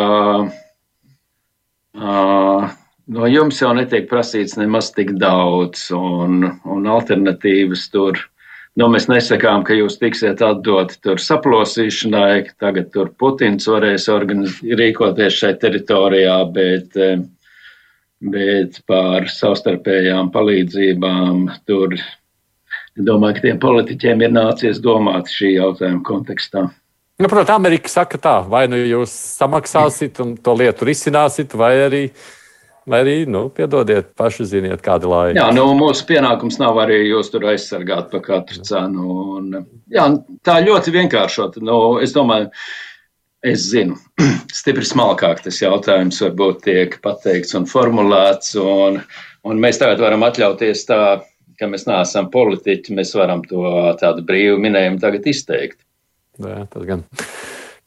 uh, 1.97 2.71
no 3.07 3.29
jums 3.31 3.61
jau 3.63 3.73
netiek 3.77 4.09
prasīts 4.11 4.59
nemaz 4.59 4.93
tik 4.95 5.15
daudz, 5.21 5.89
un, 5.97 6.45
un 6.65 6.87
alternatīvas 6.97 7.89
tur. 7.93 8.21
Nu, 8.79 8.87
mēs 8.89 9.05
nesakām, 9.11 9.67
ka 9.69 9.77
jūs 9.77 9.99
tiksiet 10.01 10.41
atdoti 10.41 10.97
tur 11.05 11.21
saplosīšanai, 11.21 12.47
ka 12.47 12.69
tagad 12.69 12.89
tur 12.95 13.11
Putins 13.21 13.69
varēs 13.69 14.09
rīkoties 14.09 15.37
šai 15.43 15.53
teritorijā, 15.61 16.39
bet, 16.55 16.97
eh, 16.97 17.21
bet 18.25 18.81
par 18.89 19.29
savstarpējām 19.29 20.33
palīdzībām 20.33 21.45
tur, 21.69 21.99
domāju, 22.97 23.37
ka 23.37 23.47
tiem 23.49 23.61
politiķiem 23.61 24.25
ir 24.25 24.33
nācies 24.41 24.81
domāt 24.81 25.29
šī 25.29 25.59
jautājuma 25.59 26.01
kontekstā. 26.09 26.71
Nu, 27.21 27.29
Protams, 27.29 27.61
Amerika 27.61 27.93
saka 27.93 28.19
tā, 28.19 28.37
vai 28.49 28.65
nu 28.73 28.81
jūs 28.81 29.13
samaksāsiet 29.37 30.17
un 30.25 30.33
to 30.41 30.57
lietu 30.57 30.89
risināsiet, 30.89 31.53
vai 31.55 31.75
arī, 31.85 32.07
vai 32.89 33.03
arī 33.05 33.17
nu, 33.31 33.47
piedodiet, 33.55 34.13
paši 34.19 34.47
ziniet, 34.49 34.83
kāda 34.85 35.11
laika. 35.11 35.37
Jā, 35.39 35.49
nu, 35.55 35.67
mūsu 35.79 36.07
pienākums 36.09 36.59
nav 36.61 36.81
arī 36.83 37.03
jūs 37.07 37.33
tur 37.33 37.47
aizsargāt 37.53 38.11
par 38.13 38.25
katru 38.25 38.63
cenu. 38.67 39.19
Un, 39.37 39.51
jā, 39.93 40.07
tā 40.47 40.59
ļoti 40.65 40.95
vienkāršot. 40.97 41.61
Nu, 41.65 41.79
es 42.03 42.15
domāju, 42.17 42.51
es 43.47 43.69
zinu, 43.71 43.99
stipri 44.61 44.87
smalkāk 44.87 45.45
tas 45.47 45.61
jautājums 45.63 46.23
varbūt 46.25 46.65
tiek 46.67 46.99
pateikts 47.05 47.57
un 47.59 47.69
formulēts. 47.71 48.57
Un, 48.63 49.01
un 49.47 49.63
mēs 49.63 49.81
tagad 49.83 50.03
varam 50.03 50.27
atļauties 50.27 50.87
tā, 50.91 51.03
ka 51.59 51.71
mēs 51.71 51.87
neesam 51.89 52.31
politiķi, 52.35 52.99
mēs 52.99 53.15
varam 53.19 53.45
to 53.47 53.65
tādu 54.03 54.27
brīvu 54.27 54.59
minējumu 54.63 55.03
tagad 55.03 55.27
izteikt. 55.31 55.81
Jā, 56.43 56.65
tas 56.73 56.87
gan. 56.89 57.07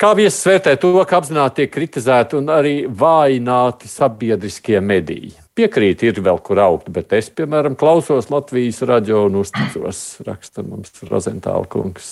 Kā 0.05 0.11
viesis 0.13 0.45
vērtē 0.45 0.75
to, 0.77 0.91
ka 1.09 1.17
apzināti 1.17 1.63
tiek 1.63 1.71
kritizēti 1.73 2.35
un 2.37 2.51
arī 2.53 2.73
vājināti 2.85 3.87
sabiedriskie 3.89 4.77
mediji? 4.77 5.31
Piekrīt, 5.57 6.03
ir 6.05 6.19
vēl 6.21 6.37
kur 6.45 6.59
augt, 6.61 6.91
bet 6.93 7.15
es, 7.17 7.31
piemēram, 7.33 7.73
klausos 7.73 8.27
Latvijas 8.29 8.83
radio 8.85 9.23
un 9.25 9.39
uzticos, 9.39 10.01
raksta 10.27 10.61
mums 10.61 11.01
Rozentāla 11.09 11.65
kungs. 11.73 12.11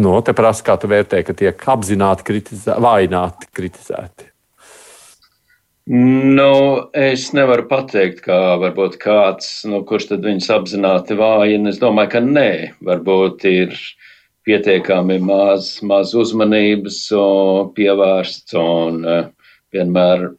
No, 0.00 0.14
te 0.24 0.32
prasa, 0.32 0.64
kā 0.64 0.78
tu 0.80 0.88
vērtē, 0.88 1.20
ka 1.26 1.36
tiek 1.36 1.66
apzināti 1.74 2.24
kritizēti, 2.30 2.84
vājināti 2.86 3.50
kritizēti. 3.52 4.30
Nu, 5.92 6.54
es 6.96 7.26
nevaru 7.36 7.68
pateikt, 7.68 8.24
kā 8.24 8.40
varbūt 8.64 8.96
kāds, 9.04 9.52
nu, 9.68 9.82
kurš 9.84 10.14
tad 10.14 10.24
viņus 10.24 10.48
apzināti 10.56 11.20
vājina. 11.20 11.76
Es 11.76 11.82
domāju, 11.84 12.14
ka 12.16 12.24
nē, 12.24 12.54
varbūt 12.88 13.44
ir 13.52 13.76
pietiekami 14.44 15.18
maz, 15.24 15.78
maz 15.82 16.14
uzmanības 16.18 17.00
pievērsts 17.76 18.56
un 18.60 19.02
uh, 19.08 19.26
vienmēr, 19.74 20.30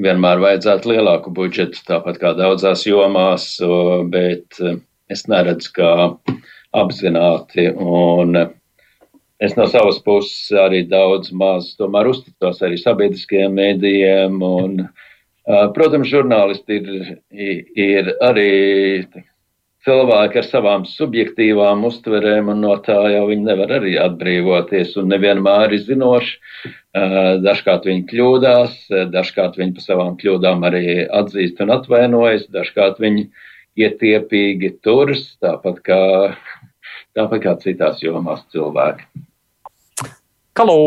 vienmēr 0.00 0.42
vajadzētu 0.44 0.94
lielāku 0.94 1.34
budžetu, 1.34 1.82
tāpat 1.88 2.20
kā 2.22 2.34
daudzās 2.38 2.86
jomās, 2.86 3.48
bet 4.14 4.60
uh, 4.62 4.78
es 5.10 5.26
neredzu, 5.30 5.72
kā 5.76 5.94
apzināti 6.74 7.70
un 7.74 8.38
uh, 8.42 8.52
Es 9.44 9.56
no 9.58 9.66
savas 9.66 9.98
puses 10.04 10.52
arī 10.56 10.84
daudz 10.88 11.32
maz 11.34 11.72
tomēr 11.76 12.06
uzticos 12.12 12.62
arī 12.64 12.78
sabiedriskajiem 12.80 13.56
mēdījiem. 13.58 14.38
Un, 14.46 14.76
protams, 15.74 16.08
žurnālisti 16.08 16.78
ir, 16.78 17.64
ir 17.74 18.12
arī 18.24 18.52
cilvēki 19.84 20.40
ar 20.40 20.46
savām 20.48 20.84
subjektīvām 20.88 21.84
uztverēm, 21.88 22.48
un 22.52 22.62
no 22.64 22.74
tā 22.84 22.96
jau 23.12 23.24
viņi 23.28 23.46
nevar 23.46 23.74
arī 23.78 23.94
atbrīvoties. 24.00 24.94
Un 25.00 25.10
nevienmēr 25.12 25.74
ir 25.76 25.84
zinoši. 25.84 26.38
Uh, 26.94 27.40
dažkārt 27.42 27.88
viņi 27.88 28.06
kļūdās, 28.10 28.76
dažkārt 29.12 29.58
viņi 29.60 29.74
par 29.76 29.84
savām 29.84 30.14
kļūdām 30.20 30.62
arī 30.68 30.84
atzīst 31.10 31.60
un 31.64 31.74
atvainojas, 31.74 32.46
dažkārt 32.54 33.00
viņi 33.02 33.26
ietiepīgi 33.82 34.76
turas, 34.84 35.24
tāpat 35.42 35.80
kā, 35.84 36.00
tāpat 37.18 37.42
kā 37.42 37.56
citās 37.64 38.02
jomās 38.04 38.44
cilvēki. 38.54 39.08
Halo! 40.54 40.78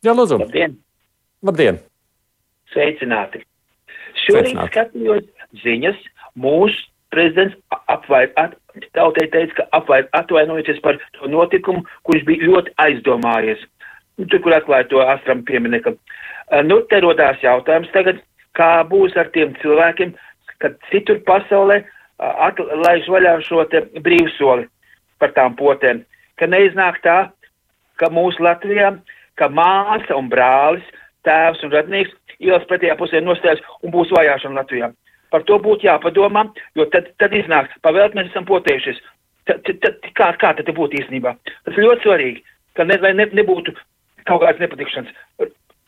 Jā, 0.00 0.16
lūdzu. 0.16 0.40
Labdien! 0.40 0.78
Labdien! 1.44 1.82
Sveicināti! 2.72 3.44
Šorīt 4.24 4.54
Sveicināti. 4.54 4.72
skatījos 4.72 5.28
ziņas, 5.64 5.98
mūsu 6.38 6.86
prezidents 7.10 7.56
apvair, 7.90 8.30
at, 8.38 8.54
tautai 8.94 9.26
teica, 9.32 9.56
ka 9.58 9.68
apvair, 9.80 10.06
atvainojoties 10.14 10.78
par 10.84 10.98
to 11.18 11.30
notikumu, 11.30 11.82
kurš 12.06 12.26
bija 12.28 12.46
ļoti 12.46 12.74
aizdomājies. 12.86 13.62
Nu, 14.20 14.28
Tur, 14.28 14.42
kur 14.44 14.54
atklāja 14.54 14.86
to 14.90 15.00
astram 15.02 15.42
pieminieku. 15.48 15.94
Uh, 15.96 16.20
Nu, 16.50 16.80
te 16.90 16.98
rodās 16.98 17.38
jautājums 17.44 17.90
tagad, 17.94 18.18
kā 18.58 18.82
būs 18.90 19.14
ar 19.20 19.30
tiem 19.34 19.52
cilvēkiem, 19.62 20.16
kad 20.58 20.74
citur 20.90 21.20
pasaulē 21.28 21.78
atlaiž 22.18 23.06
vaļā 23.08 23.36
šo 23.46 23.62
te 23.70 23.84
brīvsoli 24.02 24.66
par 25.22 25.30
tām 25.36 25.54
potēm. 25.56 26.02
Ka 26.40 26.48
neiznāk 26.50 26.98
tā, 27.04 27.18
ka 28.02 28.10
mūsu 28.10 28.42
Latvijā, 28.42 28.96
ka 29.38 29.46
māsa 29.48 30.16
un 30.18 30.26
brālis, 30.32 30.86
tēvs 31.24 31.62
un 31.64 31.74
radnieks 31.76 32.16
ielas 32.40 32.66
pretējā 32.66 32.98
pusē 32.98 33.22
nostājas 33.22 33.62
un 33.84 33.94
būs 33.94 34.10
vajāšana 34.16 34.64
Latvijā. 34.64 34.90
Par 35.30 35.44
to 35.46 35.58
būtu 35.62 35.86
jāpadomā, 35.86 36.46
jo 36.78 36.86
tad, 36.92 37.10
tad 37.22 37.34
iznāks, 37.36 37.76
pavēlt 37.86 38.16
mēs 38.18 38.30
esam 38.32 38.46
potējušies. 38.48 39.00
Tad, 39.48 39.66
tad, 39.82 40.10
kā, 40.18 40.32
kā 40.40 40.52
tad 40.58 40.68
būtu 40.76 41.00
īstenībā? 41.00 41.34
Tas 41.66 41.76
ir 41.76 41.86
ļoti 41.86 42.06
svarīgi, 42.06 42.44
ka 42.78 42.86
ne, 42.86 42.98
lai 43.02 43.14
ne, 43.16 43.26
nebūtu 43.38 43.74
kaut 44.28 44.42
kādas 44.42 44.60
nepatikšanas. 44.62 45.14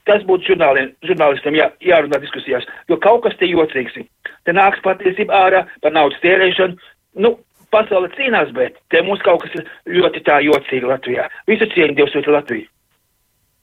Tas 0.09 0.25
būtu 0.27 0.51
žurnāliem, 0.51 0.91
žurnālistiem 1.07 1.59
jā, 1.59 1.69
jārunā 1.85 2.19
diskusijās, 2.23 2.67
jo 2.91 2.99
kaut 3.03 3.23
kas 3.27 3.37
te 3.39 3.47
jocīgs 3.47 4.01
ir. 4.01 4.09
Te 4.47 4.55
nāks 4.55 4.83
patiesība 4.83 5.45
ārā 5.45 5.63
par 5.85 5.95
naudas 5.95 6.19
tērēšanu. 6.25 6.79
Nu, 7.23 7.37
pasaule 7.75 8.11
cīnās, 8.17 8.51
bet 8.57 8.79
te 8.91 9.03
mums 9.07 9.23
kaut 9.27 9.45
kas 9.45 9.63
ļoti 9.87 10.25
tā 10.27 10.41
jocīgi 10.43 10.91
Latvijā. 10.91 11.29
Visu 11.51 11.71
cieņu 11.75 11.99
Dievs 11.99 12.19
ir 12.19 12.31
Latvija. 12.35 12.69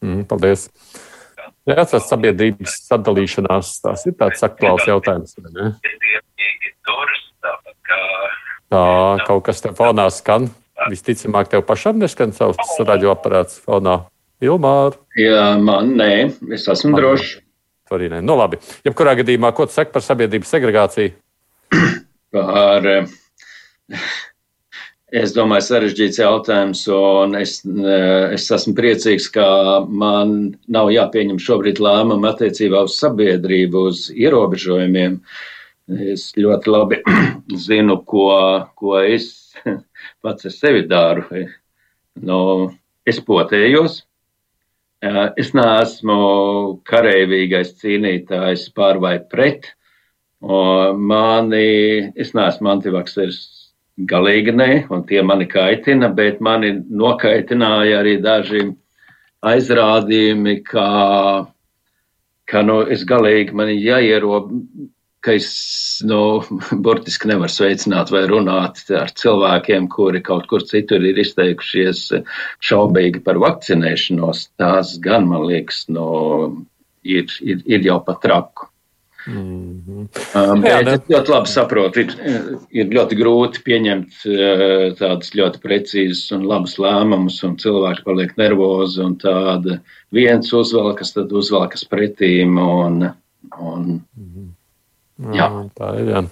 Mm, 0.05 0.23
paldies! 0.31 0.69
Jā, 1.67 1.83
tas 1.83 2.07
sabiedrības 2.07 2.77
sadalīšanās, 2.87 3.73
tas 3.83 4.05
ir 4.07 4.15
tāds 4.19 4.45
aktuāls 4.45 4.87
jautājums. 4.87 5.35
Tā 8.69 8.85
kaut 9.25 9.43
kas 9.49 9.61
te 9.65 9.73
fonā 9.75 10.07
skan. 10.13 10.47
Visticamāk, 10.87 11.49
tev 11.51 11.65
pašam 11.67 11.99
neskan 11.99 12.31
savs 12.31 12.77
radioaparāts 12.79 13.59
fonā. 13.65 14.05
Ilmār. 14.39 14.95
Jā, 15.19 15.57
man 15.59 15.97
nē, 15.99 16.13
es 16.55 16.63
esmu 16.71 16.93
man, 16.93 17.01
drošs. 17.01 17.33
Tur 17.89 17.97
arī 17.97 18.07
nē. 18.13 18.21
Nu, 18.23 18.37
labi. 18.39 18.61
Jebkurā 18.87 19.17
gadījumā, 19.19 19.51
ko 19.57 19.65
tu 19.67 19.75
saki 19.75 19.91
par 19.91 20.05
sabiedrības 20.05 20.53
segregāciju? 20.53 21.11
par, 22.35 22.87
es 25.15 25.33
domāju, 25.33 25.65
sarežģīts 25.65 26.19
jautājums, 26.21 26.81
un 26.93 27.35
es, 27.39 27.59
es 27.65 28.47
esmu 28.55 28.73
priecīgs, 28.77 29.29
ka 29.33 29.45
man 29.85 30.35
nav 30.71 30.91
jāpieņem 30.93 31.39
šobrīd 31.41 31.81
lēmumu 31.83 32.29
attiecībā 32.29 32.83
uz 32.87 32.97
sabiedrību, 33.01 33.85
uz 33.91 34.07
ierobežojumiem. 34.13 35.19
Es 36.13 36.29
ļoti 36.37 36.69
labi 36.73 36.99
zinu, 37.67 37.99
ko, 38.05 38.29
ko 38.77 38.99
es 39.01 39.55
pats 40.23 40.49
ar 40.49 40.55
sevi 40.55 40.85
daru. 40.89 41.25
Nu, 42.19 42.39
es 43.09 43.21
potējos. 43.25 44.03
Es 45.39 45.53
neesmu 45.55 46.15
karavīgais 46.87 47.77
cīnītājs 47.79 48.67
pār 48.75 48.99
vai 49.01 49.15
pret. 49.23 49.71
Mani, 50.43 51.69
es 52.19 52.35
neesmu 52.35 52.69
antivakseris 52.71 53.58
galīgi 54.07 54.53
nē, 54.55 54.69
un 54.93 55.03
tie 55.07 55.23
mani 55.25 55.47
kaitina, 55.49 56.11
bet 56.15 56.39
mani 56.41 56.71
nokaitināja 57.01 57.99
arī 57.99 58.19
daži 58.23 58.63
aizrādījumi, 59.45 60.55
ka, 60.67 60.87
ka 62.49 62.63
nu, 62.63 62.79
es 62.95 63.03
galīgi 63.07 63.55
man 63.55 63.73
jāierobežo 63.75 64.89
ka 65.21 65.35
es 65.35 65.49
nu, 66.07 66.19
burtiski 66.85 67.29
nevaru 67.31 67.51
sveicināt 67.51 68.11
vai 68.13 68.23
runāt 68.31 68.81
ar 68.95 69.11
cilvēkiem, 69.21 69.89
kuri 69.91 70.23
kaut 70.25 70.47
kur 70.51 70.63
citur 70.67 71.03
ir 71.05 71.19
izteikušies 71.23 72.05
šaubīgi 72.63 73.23
par 73.25 73.41
vakcinēšanos. 73.43 74.45
Tās 74.59 74.95
gan, 75.03 75.27
man 75.31 75.47
liekas, 75.49 75.85
nu, 75.91 76.09
ir, 77.03 77.27
ir, 77.43 77.63
ir 77.67 77.87
jau 77.89 77.99
pat 78.05 78.23
traku. 78.23 78.69
Mm 79.27 79.81
-hmm. 79.87 80.07
um, 80.35 80.63
Jā, 80.63 80.83
bet 80.85 81.01
es 81.01 81.15
ļoti 81.15 81.33
labi 81.33 81.49
saprotu, 81.51 81.99
ir, 81.99 82.13
ir 82.71 82.93
ļoti 82.95 83.17
grūti 83.19 83.63
pieņemt 83.65 84.21
uh, 84.25 84.85
tādus 84.99 85.33
ļoti 85.35 85.59
precīzus 85.63 86.31
un 86.35 86.47
labus 86.47 86.77
lēmumus, 86.79 87.41
un 87.43 87.57
cilvēki 87.59 88.05
paliek 88.05 88.37
nervozi, 88.37 89.01
un 89.03 89.17
tāda 89.19 89.81
viens 90.11 90.53
uzvelkas, 90.53 91.13
tad 91.13 91.31
uzvelkas 91.31 91.83
pretīm. 91.85 92.57
Un, 92.57 93.11
un, 93.59 93.83
mm 94.15 94.29
-hmm. 94.29 94.49
Jā. 95.35 95.49
Tā 95.75 95.93
ir. 95.99 96.09
Jā. 96.15 96.23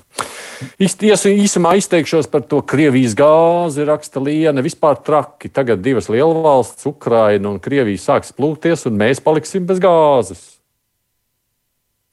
Īs, 0.82 0.96
īsumā 0.98 1.76
izteikšos 1.78 2.30
par 2.32 2.42
to 2.50 2.64
Krievijas 2.66 3.14
gāzi, 3.18 3.86
raksta 3.86 4.24
Liena. 4.24 4.64
Vispār 4.66 4.98
traki. 5.06 5.52
Tagad 5.54 5.84
divas 5.86 6.10
lielvalstis, 6.10 6.88
Ukraina 6.90 7.52
un 7.52 7.60
Krievija, 7.60 8.00
sāks 8.02 8.34
plūkties, 8.34 8.88
un 8.90 8.98
mēs 8.98 9.22
paliksim 9.22 9.68
bez 9.70 9.82
gāzes. 9.84 10.57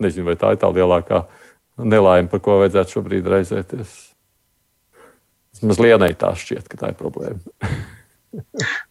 Nezinu, 0.02 0.26
vai 0.30 0.36
tā 0.38 0.54
ir 0.54 0.60
tā 0.62 0.70
lielākā 0.74 1.24
nelaime, 1.78 2.30
par 2.30 2.42
ko 2.42 2.58
vajadzētu 2.62 2.98
šobrīd 2.98 3.28
raizēties. 3.30 3.98
Vismaz 5.54 5.82
Lienai 5.82 6.14
tā 6.18 6.32
šķiet, 6.38 6.66
ka 6.70 6.80
tā 6.80 6.94
ir 6.94 6.98
problēma. 6.98 7.40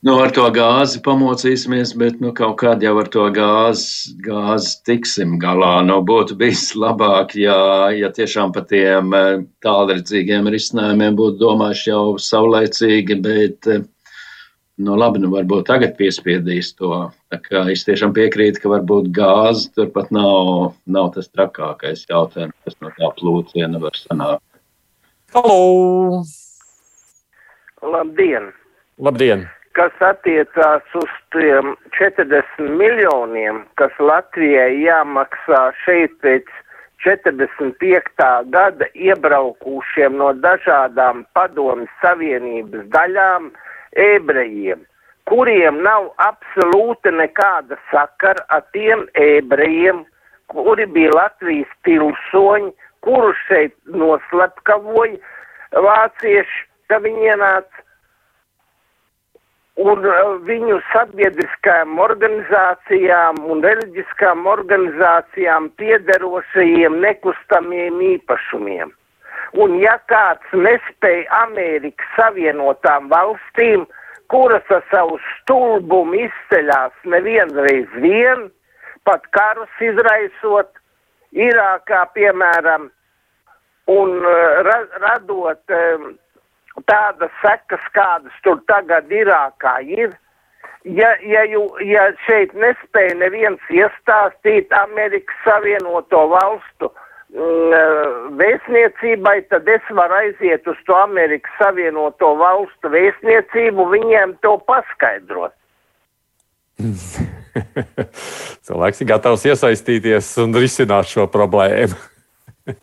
Nu, 0.04 0.14
ar 0.24 0.32
to 0.36 0.46
gāzi 0.56 1.02
pamocīsimies, 1.04 1.94
bet 2.00 2.20
nu, 2.24 2.32
kaut 2.36 2.56
kādā 2.62 2.88
jau 2.88 2.94
ar 3.02 3.10
to 3.12 3.26
gāzi, 3.36 4.14
gāzi 4.24 4.78
tiksim 4.88 5.38
galā. 5.42 5.74
Nu, 5.88 5.98
būtu 6.08 6.38
bijis 6.40 6.70
labāk, 6.80 7.36
ja, 7.40 7.58
ja 7.96 8.12
tiešām 8.16 8.54
par 8.56 8.68
tiem 8.70 9.14
eh, 9.18 9.44
tālredzīgiem 9.66 10.48
risinājumiem 10.54 11.18
būtu 11.20 11.42
domājuši 11.42 11.90
jau 11.92 12.04
saulēcīgi, 12.28 13.20
bet 13.26 13.72
eh, 13.72 13.84
nu, 14.82 14.96
labi, 14.98 15.22
nu, 15.22 15.30
varbūt 15.34 15.68
tagad 15.70 15.96
piespiedīs 16.00 16.74
to. 16.80 16.94
Es 17.72 17.86
tiešām 17.88 18.14
piekrītu, 18.16 18.64
ka 18.64 18.72
varbūt 18.74 19.12
gāzi 19.16 19.70
turpat 19.76 20.10
nav, 20.16 20.74
nav 20.86 21.12
tas 21.18 21.30
trakākais 21.30 22.06
jautājums, 22.10 22.56
kas 22.66 22.80
no 22.82 22.94
tā 22.98 23.12
plūciena 23.20 23.82
var 23.84 23.98
sanākt. 23.98 24.46
Halo! 25.34 26.24
Labdien! 27.84 28.52
Labdien! 29.02 29.48
Kas 29.74 29.94
attiecās 30.06 30.86
uz 31.00 31.14
tiem 31.34 31.74
40 31.98 32.76
miljoniem, 32.78 33.64
kas 33.82 33.94
Latvijai 33.98 34.84
jāmaksā 34.84 35.64
šeit 35.82 36.14
pēc 36.22 36.52
45. 37.04 38.28
gada 38.54 38.88
iebraukušiem 38.94 40.16
no 40.22 40.30
dažādām 40.46 41.26
padomju 41.34 41.90
savienības 42.04 42.86
daļām 42.94 43.50
ebrejiem, 44.00 44.82
kuriem 45.30 45.82
nav 45.86 46.10
absolūti 46.22 47.14
nekāda 47.16 47.78
sakara 47.92 48.46
ar 48.50 48.66
tiem 48.76 49.06
ebrejiem, 49.14 50.04
kuri 50.52 50.86
bija 50.86 51.14
Latvijas 51.16 51.72
pilsoņi, 51.88 52.74
kurus 53.04 53.40
šeit 53.48 53.76
noslepkavoja 53.86 55.18
vācieši, 55.88 56.60
ka 56.90 57.00
viņi 57.04 57.32
ienāca 57.34 57.84
un 59.82 60.06
uh, 60.06 60.36
viņu 60.46 60.80
sabiedriskajām 60.92 61.98
organizācijām 62.04 63.40
un 63.50 63.64
reliģiskām 63.66 64.46
organizācijām 64.50 65.72
piederošajiem 65.82 67.00
nekustamiem 67.02 68.02
īpašumiem. 68.14 68.94
Un 69.54 69.76
ja 69.78 70.00
kāds 70.10 70.54
nespēja 70.58 71.28
Amerikas 71.44 72.16
Savienotām 72.18 73.10
valstīm, 73.12 73.86
kuras 74.34 74.66
ar 74.74 74.82
savu 74.90 75.20
stulbumu 75.28 76.24
izceļās 76.26 76.96
nevienreiz 77.06 77.92
vien, 78.02 78.48
pat 79.06 79.28
karus 79.38 79.84
izraisot, 79.92 80.72
Irākā 81.34 82.04
piemēram, 82.14 82.92
un 83.90 84.12
uh, 84.22 84.60
ra 84.66 84.76
radot 85.02 85.74
um, 85.74 86.12
tādas 86.90 87.34
sekas, 87.42 87.86
kādas 87.94 88.36
tur 88.46 88.62
tagad 88.70 89.10
Irākā 89.10 89.80
ir. 89.86 90.14
Ja, 90.84 91.14
ja, 91.26 91.42
ju, 91.48 91.64
ja 91.82 92.10
šeit 92.26 92.54
nespēja 92.54 93.16
neviens 93.22 93.62
iestāstīt 93.72 94.74
Amerikas 94.78 95.42
Savienoto 95.46 96.26
valstu 96.34 96.92
vēstniecībai, 97.34 99.40
tad 99.50 99.68
es 99.72 99.86
varu 99.98 100.20
aiziet 100.20 100.68
uz 100.70 100.78
to 100.86 100.94
Amerikas 101.00 101.54
Savienoto 101.58 102.36
valstu 102.38 102.92
vēstniecību, 102.94 103.88
viņiem 103.90 104.36
to 104.46 104.54
paskaidrot. 104.68 105.56
Cilvēks 108.68 109.02
ir 109.02 109.10
gatavs 109.10 109.46
iesaistīties 109.50 110.30
un 110.44 110.54
risināt 110.58 111.10
šo 111.10 111.26
problēmu. 111.32 111.98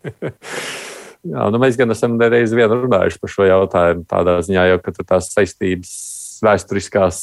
Jā, 1.31 1.43
nu 1.53 1.59
mēs 1.61 1.77
gan 1.77 1.93
esam 1.93 2.15
reiz 2.17 2.53
vien 2.55 2.71
runājuši 2.71 3.19
par 3.21 3.29
šo 3.29 3.45
jautājumu. 3.45 4.07
Tādā 4.09 4.39
ziņā 4.45 4.63
jau, 4.71 4.79
ka 4.81 4.93
tās 5.03 5.29
saistības 5.35 5.91
vēsturiskās 6.41 7.19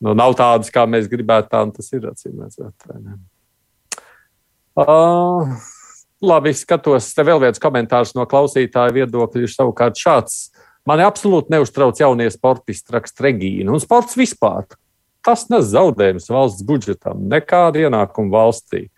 nu, 0.00 0.14
nav 0.16 0.32
tādas, 0.38 0.72
kā 0.72 0.86
mēs 0.88 1.10
gribētu, 1.12 1.50
tā 1.52 1.60
tas 1.76 1.92
ir 1.92 2.08
acīm 2.08 2.40
redzot. 2.40 2.88
Uh, 4.72 5.52
labi, 6.24 6.52
skatos, 6.56 7.10
te 7.14 7.24
vēl 7.26 7.40
viens 7.42 7.60
komentārs 7.62 8.14
no 8.16 8.26
klausītāja 8.28 8.94
viedokļa 8.94 9.42
ir 9.42 9.52
savukārt 9.52 9.98
šāds. 10.00 10.52
Mani 10.88 11.04
absolūti 11.06 11.54
neuztrauc 11.54 12.00
jaunie 12.00 12.26
sportisti, 12.34 12.94
raksta 12.94 13.28
Regīna, 13.28 13.70
un 13.74 13.82
sports 13.82 14.16
vispār. 14.18 14.66
Tas 15.22 15.46
nes 15.52 15.68
zaudējumus 15.70 16.26
valsts 16.32 16.64
budžetam, 16.66 17.20
nekāda 17.30 17.84
ienākuma 17.84 18.34
valstī. 18.34 18.88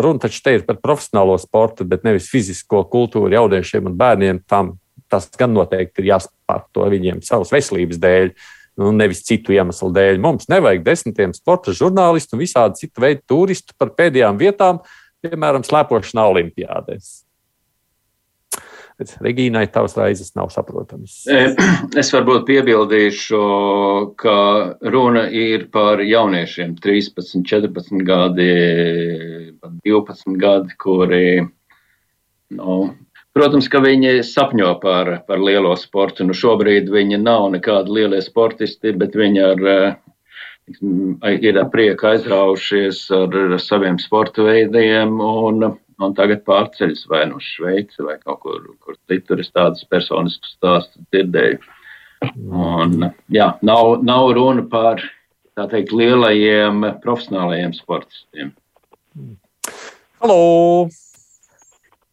Runa 0.00 0.24
taču 0.24 0.40
te 0.42 0.54
ir 0.56 0.64
par 0.66 0.80
profesionālo 0.82 1.36
sportu, 1.38 1.84
bet 1.86 2.06
nevis 2.06 2.30
fizisko 2.32 2.80
kultūru 2.90 3.36
jauniešiem 3.36 3.90
un 3.90 3.98
bērniem. 4.00 4.40
Tam 4.48 4.72
tas 5.12 5.28
gan 5.38 5.52
noteikti 5.54 6.02
ir 6.02 6.14
jāspārto 6.14 6.88
viņiem 6.90 7.20
savas 7.26 7.52
veselības 7.54 8.00
dēļ. 8.02 8.32
Nu, 8.80 8.90
nevis 8.90 9.22
citu 9.22 9.54
iemeslu 9.54 9.92
dēļ. 9.94 10.18
Mums 10.22 10.48
nevajag 10.50 10.82
desmitiem 10.82 11.34
sporta 11.36 11.70
žurnālistu 11.76 12.34
un 12.34 12.42
visādi 12.42 12.80
citu 12.82 13.04
veidu 13.04 13.22
turistu 13.30 13.76
par 13.78 13.92
pēdējām 13.94 14.40
vietām, 14.40 14.80
piemēram, 15.24 15.64
slēpošanā 15.66 16.26
Olimpijādēs. 16.32 17.14
Regīnai 18.94 19.64
tavs 19.74 19.96
raizes 19.98 20.36
nav 20.38 20.52
saprotamas. 20.54 21.24
Es 22.00 22.12
varbūt 22.14 22.44
piebildīšu, 22.46 23.40
ka 24.20 24.36
runa 24.94 25.24
ir 25.34 25.66
par 25.74 26.02
jauniešiem 26.04 26.76
13, 26.78 27.42
14 27.42 28.04
gadi, 28.06 28.52
12 29.82 30.38
gadi, 30.38 30.78
kuri, 30.78 31.26
nu, 32.54 32.78
protams, 33.34 33.66
ka 33.70 33.82
viņi 33.82 34.20
sapņo 34.30 34.76
par, 34.84 35.10
par 35.26 35.42
lielo 35.42 35.74
sportu. 35.80 36.26
Nu, 36.28 36.36
šobrīd 36.38 36.86
viņi 36.94 37.18
nav 37.18 37.48
nekādi 37.56 37.98
lielie 37.98 38.22
sportisti, 38.22 38.94
bet 38.94 39.18
viņi 39.18 39.46
ar, 39.50 39.66
ir 40.68 41.58
ar 41.60 41.70
prieku 41.72 42.08
aizraujušies 42.12 43.06
ar, 43.14 43.40
ar 43.54 43.62
saviem 43.62 43.98
sporta 44.00 44.46
veidiem 44.46 45.18
un 45.20 45.74
un 46.02 46.14
tagad 46.16 46.42
pārceļas 46.46 47.04
vai 47.10 47.24
nu 47.30 47.38
uz 47.38 47.46
Šveici 47.54 48.04
vai 48.04 48.16
kaut 48.22 48.40
kur, 48.44 48.60
kur 48.82 48.96
citur. 49.10 49.40
Es 49.42 49.52
tādas 49.54 49.84
personiskas 49.90 50.56
stāstus 50.56 51.02
dzirdēju. 51.12 51.60
Un, 52.48 53.10
jā, 53.32 53.50
nav, 53.66 54.00
nav 54.06 54.32
runa 54.36 54.64
par 54.70 55.02
tā 55.54 55.68
teikt, 55.70 55.92
lielajiem 55.94 56.86
profesionālajiem 57.04 57.74
sportistiem. 57.76 58.54
Halo! 60.22 60.88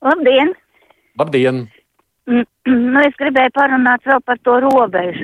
Labdien! 0.06 0.56
Labdien! 1.20 1.68
Nu, 2.62 3.00
es 3.02 3.16
gribēju 3.18 3.50
parunāt 3.56 4.04
vēl 4.06 4.20
par 4.22 4.38
to 4.46 4.54
robežu, 4.62 5.24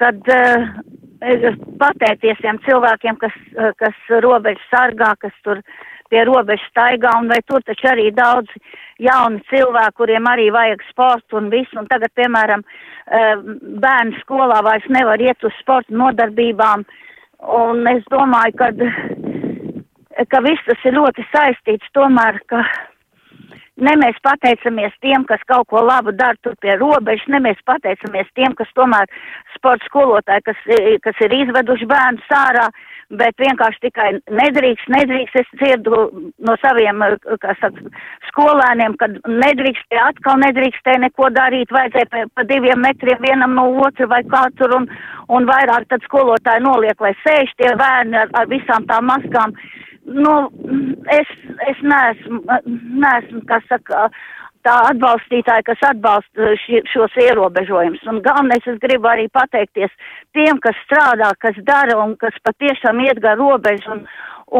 kad 0.00 0.30
uh, 0.32 0.70
pateikties 1.80 2.40
tiem 2.42 2.60
cilvēkiem, 2.66 3.18
kas, 3.20 3.34
uh, 3.56 3.72
kas 3.80 4.14
robežu 4.24 4.62
sargā, 4.70 5.14
kas 5.20 5.34
tur 5.46 5.60
pie 6.12 6.24
robežas 6.28 6.64
staigā, 6.70 7.14
un 7.20 7.30
vai 7.32 7.40
tur 7.48 7.62
taču 7.64 7.88
arī 7.90 8.10
daudz 8.14 8.50
jauni 9.02 9.40
cilvēki, 9.50 9.96
kuriem 9.98 10.28
arī 10.30 10.50
vajag 10.54 10.84
sportu 10.90 11.40
un 11.40 11.50
visu, 11.50 11.78
un 11.80 11.88
tagad, 11.90 12.12
piemēram, 12.18 12.64
uh, 12.64 13.44
bērnu 13.84 14.20
skolā 14.22 14.60
vairs 14.66 14.88
nevar 14.88 15.20
iet 15.20 15.44
uz 15.44 15.54
sporta 15.60 15.94
nodarbībām, 15.94 16.84
un 17.60 17.86
es 17.90 18.04
domāju, 18.12 18.56
ka, 18.60 18.72
ka 20.30 20.42
viss 20.46 20.68
tas 20.68 20.88
ir 20.88 20.98
ļoti 21.00 21.26
saistīts 21.32 21.94
tomēr, 21.96 22.40
ka 22.52 22.62
Ne 23.82 23.96
mēs 23.98 24.18
pateicamies 24.22 24.92
tiem, 25.02 25.24
kas 25.26 25.40
kaut 25.50 25.66
ko 25.72 25.80
labu 25.82 26.12
dara 26.14 26.38
tur 26.46 26.54
pie 26.62 26.76
robežas, 26.78 27.26
ne 27.26 27.40
mēs 27.42 27.58
pateicamies 27.66 28.28
tiem, 28.38 28.54
kas 28.54 28.68
tomēr 28.78 29.10
sporta 29.56 29.88
skolotāji, 29.88 30.44
kas, 30.46 30.60
kas 31.02 31.22
ir 31.26 31.34
izveduši 31.40 31.88
bērnu 31.90 32.22
sārā, 32.28 32.68
bet 33.18 33.34
vienkārši 33.42 33.82
tikai 33.82 34.06
nedrīkst, 34.30 34.92
nedrīkst, 34.94 35.40
es 35.42 35.50
dzirdu 35.58 36.04
no 36.46 36.54
saviem, 36.62 37.02
saka, 37.42 37.90
skolēniem, 38.30 38.94
kad 39.02 39.18
nedrīkstē, 39.26 39.98
atkal 40.06 40.38
nedrīkstē 40.44 40.94
neko 41.08 41.32
darīt, 41.34 41.74
vajadzēja 41.74 42.10
pa, 42.12 42.22
pa 42.30 42.46
diviem 42.46 42.78
metriem 42.86 43.18
vienam 43.26 43.58
no 43.58 43.66
otra 43.82 44.06
vai 44.10 44.22
kā 44.30 44.44
tur 44.58 44.76
un, 44.78 44.86
un 45.34 45.50
vairāk 45.50 45.90
tad 45.90 46.06
skolotāji 46.06 46.62
noliek, 46.62 47.00
lai 47.02 47.16
sēž 47.26 47.50
tie 47.58 47.74
bērni 47.80 48.22
ar, 48.22 48.30
ar 48.38 48.46
visām 48.54 48.86
tām 48.86 49.10
maskām 49.10 49.58
nu, 50.04 50.34
es, 51.12 51.30
es 51.68 51.82
neesmu, 51.82 52.40
neesmu, 53.04 53.42
kas 53.48 53.64
saka, 53.70 54.08
tā 54.64 54.74
atbalstītāja, 54.90 55.64
kas 55.66 55.82
atbalsta 55.90 56.54
ši, 56.64 56.82
šos 56.92 57.16
ierobežojumus. 57.20 58.04
Un 58.10 58.22
galvenais 58.24 58.64
es 58.70 58.78
gribu 58.82 59.10
arī 59.10 59.26
pateikties 59.32 59.92
tiem, 60.36 60.60
kas 60.64 60.78
strādā, 60.86 61.32
kas 61.40 61.58
dara 61.68 61.98
un 62.02 62.16
kas 62.20 62.36
patiešām 62.46 63.02
iet 63.04 63.20
gar 63.24 63.36
robežu 63.40 63.92
un, 63.96 64.02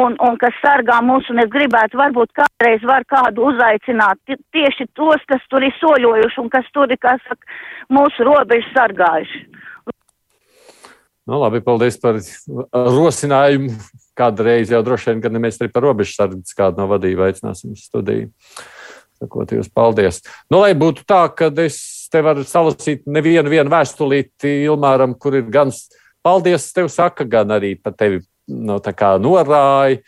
un, 0.02 0.18
un 0.28 0.38
kas 0.40 0.56
sargā 0.60 1.00
mūs. 1.06 1.30
Un 1.32 1.40
es 1.44 1.50
gribētu 1.52 2.00
varbūt 2.00 2.34
kādreiz 2.36 2.84
var 2.84 3.08
kādu 3.08 3.48
uzaicināt 3.52 4.20
tieši 4.28 4.90
tos, 4.92 5.24
kas 5.30 5.44
tur 5.48 5.64
ir 5.64 5.74
soļojuši 5.80 6.40
un 6.44 6.52
kas 6.52 6.68
tur 6.76 6.92
ir, 6.92 7.00
kas 7.00 7.24
saka, 7.28 7.60
mūsu 7.92 8.28
robežu 8.28 8.72
sargājuši. 8.76 9.44
Nu, 11.24 11.38
labi, 11.40 11.64
paldies 11.64 11.96
par 11.96 12.20
rosinājumu. 12.20 13.72
Kādreiz 14.18 14.70
jau 14.70 14.82
droši 14.86 15.10
vien, 15.10 15.22
kad 15.24 15.34
mēs 15.42 15.58
arī 15.58 15.72
par 15.74 15.86
robežu 15.88 16.14
sardzes 16.14 16.54
kādu 16.56 16.82
no 16.82 16.88
vadību 16.92 17.26
aicināsim 17.26 17.74
uz 17.74 17.86
studiju. 17.88 18.30
Sakot, 19.18 19.54
jūs 19.54 19.70
paldies. 19.70 20.20
Nu, 20.50 20.60
lai 20.62 20.74
būtu 20.78 21.06
tā, 21.08 21.24
ka 21.34 21.50
es 21.62 21.78
te 22.12 22.22
varu 22.22 22.44
salasīt 22.46 23.04
nevienu 23.06 23.72
vēstulīti 23.72 24.60
Ilmāram, 24.68 25.14
kur 25.18 25.38
ir 25.38 25.50
gan 25.50 25.72
paldies 26.24 26.70
tev 26.74 26.90
saka, 26.92 27.26
gan 27.26 27.54
arī 27.54 27.74
par 27.80 27.94
tevi 27.98 28.22
no, 28.48 28.78
nu, 28.78 29.18
norāja. 29.28 30.00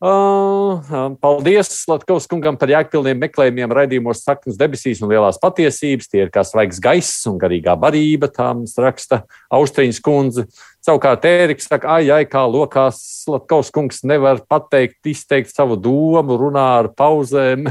Uh, 0.00 0.80
paldies 1.20 1.74
Latvijas 1.84 2.24
kungam 2.24 2.56
par 2.56 2.70
jēgpilniem 2.72 3.18
meklējumiem, 3.20 3.72
raidījumos 3.76 4.22
saknes 4.24 4.56
debesīs 4.56 5.02
un 5.04 5.10
lielās 5.12 5.36
patiesības. 5.42 6.08
Tie 6.08 6.22
ir 6.24 6.30
kā 6.32 6.40
svaigs 6.40 6.78
gaiss 6.80 7.26
un 7.28 7.36
garīgā 7.42 7.74
barība, 7.76 8.30
tā 8.32 8.46
mums 8.56 8.78
raksta 8.80 9.18
Austrijas 9.52 9.98
kundze. 10.00 10.46
Savukārt 10.80 11.26
Ēriks 11.28 11.68
saka, 11.68 11.98
ai, 11.98 12.08
ai, 12.16 12.24
kā 12.24 12.46
lokās 12.48 13.02
Latvijas 13.28 13.68
kungs 13.76 14.00
nevar 14.08 14.40
pateikt, 14.48 15.02
izteikt 15.12 15.52
savu 15.52 15.76
domu, 15.76 16.38
runā 16.46 16.64
ar 16.78 16.88
pauzēm. 16.96 17.68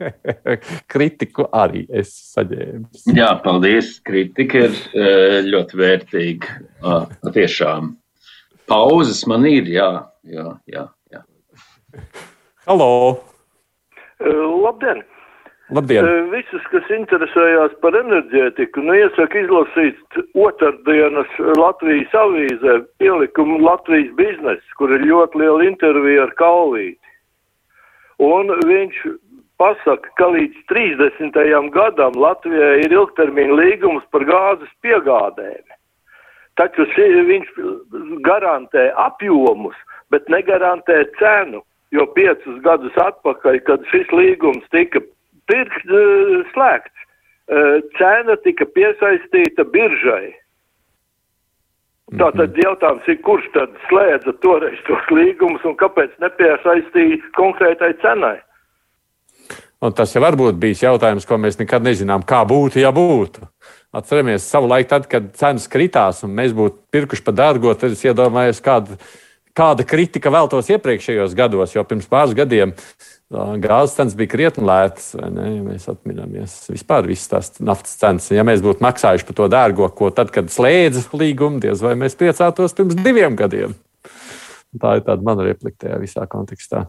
Kritiku 0.94 1.50
arī 1.52 1.84
es 1.92 2.14
saņēmu. 2.30 3.12
Jā, 3.12 3.28
paldies. 3.44 3.98
Kritika 4.00 4.64
ir 4.70 4.80
ļoti 5.52 5.82
vērtīga. 5.84 6.56
Tiešām. 7.36 7.92
Pauzes 8.72 9.26
man 9.28 9.44
ir, 9.52 9.68
jā, 9.68 9.90
jā, 10.24 10.48
jā. 10.64 10.88
Halo! 12.66 13.18
Uh, 14.20 14.62
labdien! 14.62 15.02
Labdien! 15.74 16.04
Uh, 16.06 16.28
visus, 16.32 16.64
kas 16.70 16.86
interesējās 16.94 17.74
par 17.82 17.96
enerģētiku, 17.98 18.84
nu 18.86 18.94
iesaku 18.96 19.42
izlasīt 19.42 20.20
otrdienas 20.38 21.32
Latvijas 21.58 22.14
avīzē 22.22 22.78
pielikumu 23.02 23.58
Latvijas 23.64 24.12
biznesa, 24.20 24.76
kur 24.78 24.94
ir 24.94 25.04
ļoti 25.08 25.42
liela 25.42 25.66
intervija 25.66 26.28
ar 26.28 26.36
Kalvīti. 26.38 27.16
Un 28.22 28.54
viņš 28.68 29.02
pasaka, 29.58 30.14
ka 30.20 30.30
līdz 30.36 30.62
30. 30.70 31.36
gadam 31.74 32.16
Latvijai 32.18 32.84
ir 32.84 32.94
ilgtermiņa 32.94 33.58
līgums 33.58 34.06
par 34.14 34.24
gāzes 34.28 34.70
piegādēm. 34.86 35.66
Taču 36.60 36.86
viņš 36.86 37.52
garantē 38.22 38.90
apjomus, 39.00 39.76
bet 40.12 40.28
negarantē 40.28 41.02
cenu 41.18 41.62
jo 41.92 42.06
piecus 42.16 42.60
gadus 42.64 42.94
atpakaļ, 43.00 43.58
kad 43.68 43.84
šis 43.92 44.12
līgums 44.16 44.64
tika 44.74 45.02
pirkt, 45.50 45.88
eh, 45.88 46.38
slēgts, 46.52 47.02
eh, 47.48 47.80
cena 47.98 48.36
tika 48.44 48.64
piesaistīta 48.64 49.66
biržai. 49.74 50.32
Tātad 52.12 52.52
mhm. 52.52 52.60
jautājums 52.60 53.06
ir, 53.08 53.20
kurš 53.24 53.44
tad 53.54 53.76
slēdza 53.88 54.34
toreiz 54.44 54.80
tos 54.88 55.04
līgumus 55.10 55.64
un 55.64 55.76
kāpēc 55.80 56.12
nepiesaistīja 56.20 57.22
konkrētai 57.38 57.94
cenai? 58.02 58.38
Un 59.82 59.94
tas 59.96 60.12
jau 60.14 60.20
varbūt 60.22 60.60
bijis 60.62 60.84
jautājums, 60.84 61.24
ko 61.26 61.40
mēs 61.42 61.56
nekad 61.58 61.82
nezinām, 61.82 62.22
kā 62.22 62.44
būtu, 62.46 62.78
ja 62.78 62.92
būtu. 62.94 63.48
Atceramies, 63.96 64.44
savu 64.46 64.68
laiku, 64.70 64.88
tad, 64.92 65.08
kad 65.10 65.32
cenas 65.36 65.66
kritās 65.72 66.22
un 66.22 66.36
mēs 66.36 66.54
būtu 66.54 66.78
pirkuši 66.94 67.24
par 67.26 67.34
dārgo, 67.40 67.72
tad 67.74 67.96
es 67.96 68.04
iedomājos, 68.06 68.62
kāda 68.62 68.94
kāda 69.56 69.84
kritika 69.88 70.32
vēltos 70.32 70.70
iepriekšējos 70.72 71.34
gados, 71.36 71.74
jo 71.76 71.84
pirms 71.88 72.08
pāris 72.10 72.36
gadiem 72.36 72.72
gāzes 73.32 73.96
cenas 73.96 74.16
bija 74.16 74.30
krietni 74.32 74.64
lētas. 74.68 75.12
Ja 75.16 75.28
mēs 75.32 75.88
atminamies 75.90 76.56
vispār 76.72 77.08
visas 77.08 77.30
tās 77.30 77.52
naftas 77.64 77.94
cenas. 78.00 78.28
Ja 78.32 78.44
mēs 78.46 78.64
būtu 78.64 78.84
maksājuši 78.84 79.28
par 79.28 79.38
to 79.38 79.48
dārgo, 79.52 79.88
ko 79.96 80.10
tad, 80.14 80.32
kad 80.34 80.50
slēdza 80.52 81.06
līgumu, 81.16 81.62
diez 81.62 81.82
vai 81.84 81.94
mēs 81.98 82.18
priecātos 82.18 82.76
pirms 82.76 82.98
diviem 83.00 83.36
gadiem. 83.38 83.76
Tā 84.80 84.96
ir 84.98 85.06
tāda 85.06 85.24
mana 85.24 85.44
replika 85.44 85.86
tajā 85.86 86.00
visā 86.00 86.26
kontekstā. 86.30 86.86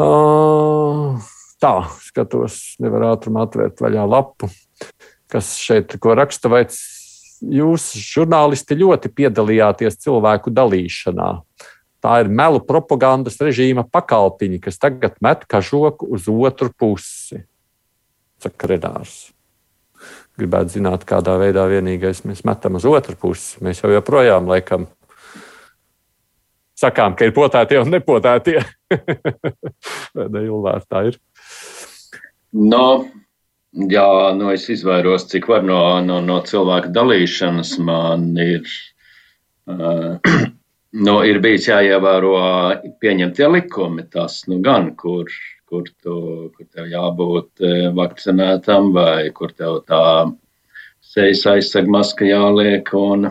Uh, 0.00 1.18
tā, 1.62 1.74
skatos, 2.06 2.60
nevar 2.82 3.10
ātrumā 3.10 3.44
atvērt 3.46 3.82
vaļā 3.82 4.06
lapu, 4.08 4.48
kas 5.30 5.56
šeit 5.60 5.98
ko 6.02 6.14
raksta. 6.18 6.50
Vai 6.52 6.64
jūs, 7.40 7.90
žurnālisti, 7.96 8.78
ļoti 8.80 9.10
piedalījāties 9.16 9.98
cilvēku 10.04 10.52
dalīšanā. 10.54 11.30
Tā 12.00 12.14
ir 12.22 12.30
melu 12.32 12.62
propagandas 12.64 13.36
režīma 13.42 13.84
pakalpiņi, 13.92 14.60
kas 14.64 14.80
tagad 14.80 15.18
met 15.20 15.44
kažoku 15.48 16.08
uz 16.16 16.28
otru 16.32 16.70
pusi. 16.72 17.42
Saka 18.40 18.70
Renārs. 18.72 19.18
Gribētu 20.40 20.78
zināt, 20.78 21.04
kādā 21.04 21.34
veidā 21.40 21.66
vienīgais 21.68 22.22
mēs 22.24 22.40
metam 22.48 22.78
uz 22.80 22.86
otru 22.88 23.18
pusi. 23.20 23.60
Mēs 23.64 23.82
jau 23.82 23.92
joprojām 23.92 24.48
laikam 24.48 24.88
sakām, 26.80 27.16
ka 27.18 27.28
ir 27.28 27.34
potētie 27.36 27.80
un 27.82 27.92
nepotētie. 27.92 28.62
Vai 30.16 30.28
ne, 30.32 30.44
Ilvār, 30.46 30.86
tā 30.88 31.04
ir? 31.10 31.20
No, 32.56 33.04
Jā, 33.70 34.32
nu 34.34 34.48
es 34.50 34.64
izvairos, 34.72 35.28
cik 35.30 35.46
var 35.46 35.62
no, 35.62 35.78
no, 36.02 36.18
no 36.24 36.40
cilvēka 36.42 36.90
dalīšanas. 36.90 37.76
Man 37.86 38.32
ir, 38.42 38.66
uh, 39.70 40.18
nu, 41.06 41.14
ir 41.22 41.38
bijis 41.44 41.68
jāievēro 41.70 42.34
pieņemtie 43.02 43.46
likumi. 43.54 44.08
Tas 44.10 44.40
nu 44.50 44.58
gan, 44.64 44.90
kur, 44.98 45.30
kur, 45.70 45.86
tu, 46.02 46.16
kur 46.56 46.66
tev 46.66 46.90
jābūt 46.90 47.62
vakcinētam 47.94 48.90
vai 48.96 49.30
kur 49.36 49.54
tev 49.54 49.84
tā 49.86 50.02
sejas 51.12 51.46
aizsarga 51.54 51.94
maska 51.94 52.26
jāliek. 52.26 52.90
Un 52.98 53.30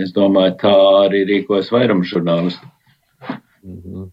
es 0.00 0.16
domāju, 0.16 0.56
tā 0.64 0.76
arī 1.04 1.26
rīkojas 1.28 1.68
vairums 1.76 2.08
žurnālistu. 2.08 2.72
Mm 3.60 3.82
-hmm. 3.84 4.12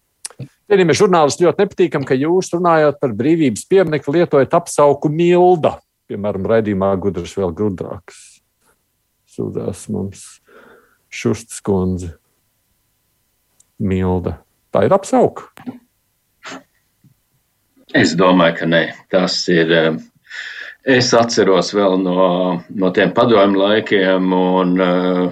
Cienījamie 0.66 0.96
žurnālisti, 0.98 1.46
ļoti 1.46 1.62
nepatīkami, 1.62 2.08
ka 2.10 2.18
jūs 2.18 2.50
runājot 2.56 2.98
par 3.02 3.12
brīvības 3.18 3.68
pieminiektu, 3.70 4.16
lietojat 4.16 4.56
apsauku 4.58 5.12
milda. 5.14 5.76
Piemēram, 6.10 6.48
raidījumā 6.50 6.90
gudrs 7.02 7.36
vēl 7.38 7.54
gudrāks. 7.58 8.42
Sūdzās 9.36 9.86
mums 9.94 10.26
Šustas 11.14 11.62
kundze. 11.66 12.16
Milda. 13.80 14.40
Tā 14.74 14.86
ir 14.88 14.96
apsauka. 14.96 15.50
Es 17.96 18.16
domāju, 18.18 18.58
ka 18.60 18.68
nē. 18.68 18.84
Tas 19.12 19.38
ir. 19.54 19.72
eh, 19.72 19.96
Es 20.86 21.08
atceros 21.18 21.72
vēl 21.74 21.96
no, 21.98 22.26
no 22.70 22.90
tiem 22.94 23.10
padomju 23.18 23.58
laikiem, 23.58 24.28
un 24.38 24.74
uh, 24.78 25.32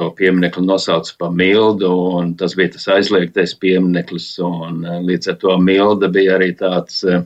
to 0.00 0.08
pieminiektu 0.16 0.64
nosauca 0.64 1.12
par 1.20 1.34
mildu, 1.36 1.90
un 2.16 2.32
tas 2.40 2.56
bija 2.56 2.72
tas 2.74 2.88
aizliegtais 2.96 3.52
piemineklis. 3.60 4.32
Un, 4.44 4.80
uh, 4.86 5.00
līdz 5.04 5.34
ar 5.34 5.40
to 5.42 5.56
milda 5.60 6.08
bija 6.12 6.38
arī 6.38 6.54
tāds 6.58 7.02
uh, 7.04 7.22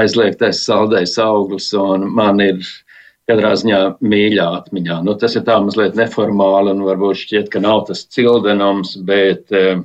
aizliegtais 0.00 0.64
saldais 0.64 1.18
auglis, 1.20 1.70
un 1.76 2.08
man 2.16 2.40
ir 2.44 2.62
katrā 3.30 3.52
ziņā 3.60 3.80
mīļā 4.02 4.46
atmiņā. 4.62 5.00
Nu, 5.06 5.14
tas 5.20 5.36
ir 5.38 5.44
tā 5.46 5.58
mazliet 5.62 5.98
neformāli, 5.98 6.72
un 6.74 6.86
varbūt 6.88 7.20
šķiet, 7.20 7.50
ka 7.52 7.62
nav 7.62 7.84
tas 7.90 8.06
cildenums, 8.10 8.96
bet 9.06 9.52
uh, 9.54 9.84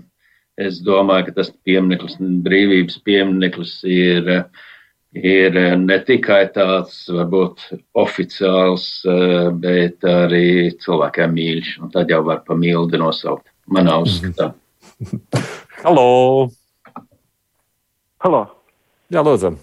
es 0.57 0.79
domāju, 0.85 1.27
ka 1.27 1.41
tas 1.41 1.51
piemineklis, 1.67 2.15
brīvības 2.47 3.03
piemineklis 3.05 3.81
ir. 3.83 4.31
Uh, 4.39 4.71
ir 5.15 5.55
ne 5.79 5.97
tikai 6.03 6.45
tāds, 6.55 7.05
varbūt, 7.11 7.63
oficiāls, 7.97 8.87
bet 9.61 10.03
arī 10.09 10.75
cilvēkiem 10.83 11.35
mīļš. 11.37 11.71
Un 11.83 11.93
tad 11.93 12.11
jau 12.11 12.21
var 12.27 12.43
pa 12.47 12.57
mildi 12.59 12.99
nosaukt. 13.01 13.47
Manā 13.71 13.97
uzskatā. 14.03 14.51
Halo! 15.85 16.49
Halo! 18.25 18.43
Jā, 19.13 19.21
lūdzu! 19.25 19.55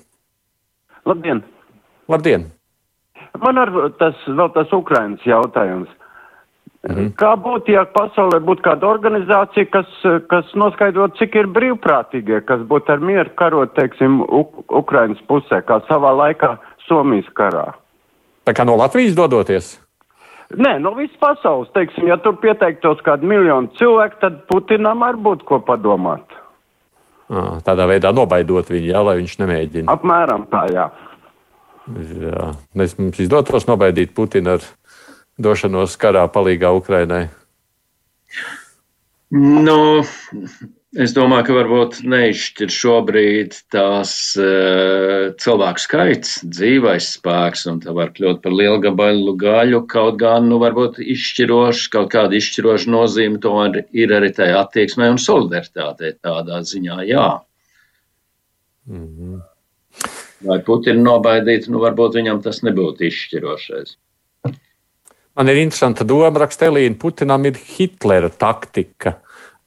Labdien! 1.09 1.43
Labdien! 2.11 2.51
Man 3.43 3.59
ar 3.59 3.73
tas 3.99 4.19
vēl 4.29 4.53
tas 4.55 4.73
Ukrainas 4.77 5.25
jautājums. 5.27 5.91
Mhm. 6.83 7.13
Kā 7.15 7.37
būtu, 7.39 7.71
ja 7.77 7.85
pasaulē 7.87 8.41
būtu 8.43 8.65
kāda 8.65 8.89
organizācija, 8.91 9.69
kas, 9.71 9.91
kas 10.31 10.49
noskaidrot, 10.59 11.15
cik 11.21 11.37
ir 11.39 11.47
brīvprātīgie, 11.55 12.41
kas 12.49 12.65
būtu 12.67 12.97
ar 12.97 13.05
mieru 13.05 13.31
karot, 13.39 13.71
teiksim, 13.77 14.19
Uk 14.27 14.65
Ukrainas 14.67 15.23
pusē, 15.31 15.61
kā 15.63 15.79
savā 15.87 16.11
laikā 16.19 16.57
Somijas 16.89 17.31
karā? 17.39 17.69
Tā 18.43 18.57
kā 18.59 18.67
no 18.67 18.75
Latvijas 18.81 19.15
dodoties? 19.15 19.77
Nē, 20.59 20.75
no 20.83 20.93
visas 20.99 21.15
pasaules, 21.23 21.71
teiksim, 21.73 22.11
ja 22.11 22.19
tur 22.21 22.35
pieteiktos 22.43 23.01
kādu 23.07 23.31
miljonu 23.31 23.71
cilvēku, 23.79 24.19
tad 24.21 24.43
Putinam 24.51 25.07
arī 25.07 25.23
būtu 25.23 25.47
ko 25.49 25.63
padomāt. 25.65 26.35
À, 27.31 27.63
tādā 27.65 27.87
veidā 27.89 28.11
nobaidot 28.13 28.67
viņu, 28.69 28.91
jā, 28.91 29.01
lai 29.07 29.17
viņš 29.23 29.39
nemēģina. 29.41 29.95
Apmēram 29.95 30.51
tā, 30.51 30.67
jā. 30.75 30.91
Jā, 32.19 32.53
mēs 32.79 32.99
mums 32.99 33.23
izdotos 33.23 33.65
nobaidīt 33.71 34.13
Putinu 34.19 34.59
ar 34.59 34.67
došanos 35.43 35.97
karā 36.01 36.25
palīgā 36.33 36.71
Ukrainai? 36.77 37.27
Nu, 39.33 40.03
es 40.93 41.15
domāju, 41.17 41.47
ka 41.47 41.55
varbūt 41.57 41.95
neizšķir 42.05 42.73
šobrīd 42.73 43.55
tās 43.73 44.13
uh, 44.37 45.31
cilvēku 45.41 45.81
skaits, 45.81 46.35
dzīvais 46.45 47.07
spēks, 47.15 47.65
un 47.73 47.81
tā 47.81 47.95
var 47.97 48.13
kļūt 48.13 48.43
par 48.45 48.53
lielu 48.53 48.83
gabalu 48.85 49.33
gaļu. 49.41 49.81
Kaut 49.89 50.21
gan, 50.21 50.51
nu, 50.53 50.59
varbūt 50.61 51.01
izšķiroši, 51.01 51.89
kaut 51.97 52.13
kāda 52.13 52.37
izšķiroša 52.37 52.93
nozīme 52.93 53.41
to 53.41 53.55
ir 53.97 54.13
arī 54.13 54.35
tajā 54.37 54.61
attieksmē 54.67 55.09
un 55.15 55.23
solidaritātei 55.23 56.13
tādā 56.21 56.61
ziņā, 56.69 57.01
jā. 57.09 57.31
Mm 58.91 59.09
-hmm. 59.09 59.41
Vai 60.45 60.61
Putinu 60.67 61.03
nobaidīt, 61.07 61.69
nu, 61.73 61.81
varbūt 61.81 62.21
viņam 62.21 62.43
tas 62.45 62.61
nebūtu 62.67 63.09
izšķirošais. 63.09 63.97
Man 65.39 65.49
ir 65.49 65.63
interesanta 65.63 66.05
doma, 66.05 66.33
raksta 66.43 66.69
Elīna, 66.69 66.99
Putinam 67.01 67.47
ir 67.49 67.57
Hitlera 67.57 68.29
taktika. 68.29 69.17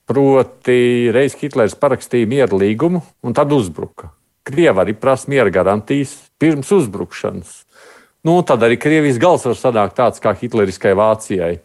Proti, 0.05 1.09
reiz 1.09 1.33
Hitlers 1.39 1.73
parakstīja 1.81 2.29
mieru 2.29 2.59
līgumu 2.61 3.01
un 3.25 3.33
tad 3.33 3.53
uzbruka. 3.55 4.11
Krievi 4.45 4.83
arī 4.83 4.93
prasa 4.93 5.31
miera 5.33 5.49
garantijas 5.49 6.13
pirms 6.37 6.69
uzbrukšanas. 6.75 7.63
Nu, 8.25 8.37
tad 8.45 8.61
arī 8.65 8.77
Krievijas 8.81 9.17
gals 9.21 9.45
var 9.45 9.57
sanākt 9.57 9.97
tāds 9.97 10.21
kā 10.21 10.35
Hitleriskai 10.37 10.93
Vācijai, 10.97 11.59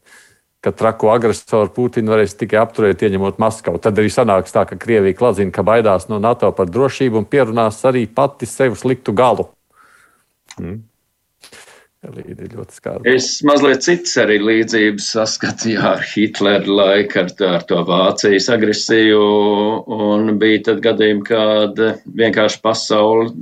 ka 0.65 0.73
trako 0.77 1.13
agresoru 1.13 1.73
Putinu 1.77 2.13
varēs 2.13 2.37
tikai 2.41 2.61
apturēt, 2.61 3.05
ieņemot 3.05 3.41
Maskavu. 3.41 3.81
Tad 3.81 4.01
arī 4.01 4.13
sanāks 4.13 4.53
tā, 4.53 4.67
ka 4.69 4.81
Krievija 4.81 5.17
kladzina, 5.17 5.53
ka 5.53 5.65
baidās 5.65 6.09
no 6.09 6.19
NATO 6.21 6.53
par 6.57 6.73
drošību 6.73 7.21
un 7.21 7.29
pierunās 7.29 7.81
arī 7.89 8.07
pati 8.09 8.49
sev 8.49 8.77
sliktu 8.81 9.13
galu. 9.17 9.51
Mm. 10.57 10.81
Elīde 12.01 12.47
ļoti 12.49 12.77
skarba. 12.79 13.11
Es 13.13 13.27
mazliet 13.45 13.83
cits 13.85 14.15
arī 14.23 14.39
līdzības 14.41 15.11
saskatījā 15.19 15.83
ar 15.99 16.05
Hitleru 16.09 16.79
laiku, 16.79 17.21
ar, 17.21 17.33
ar 17.51 17.67
to 17.69 17.83
Vācijas 17.85 18.49
agresiju, 18.55 19.21
un 19.97 20.33
bija 20.41 20.63
tad 20.71 20.81
gadījumi, 20.87 21.27
kad 21.29 21.83
vienkārši 22.23 22.63
pasauli 22.65 23.35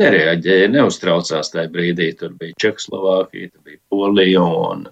nereaģēja, 0.00 0.72
neuztraucās 0.72 1.52
tajā 1.52 1.68
brīdī. 1.74 2.08
Tur 2.18 2.32
bija 2.40 2.56
Čehoslovākija, 2.64 3.52
tur 3.52 3.68
bija 3.68 3.82
Polija 3.92 4.48
un, 4.48 4.88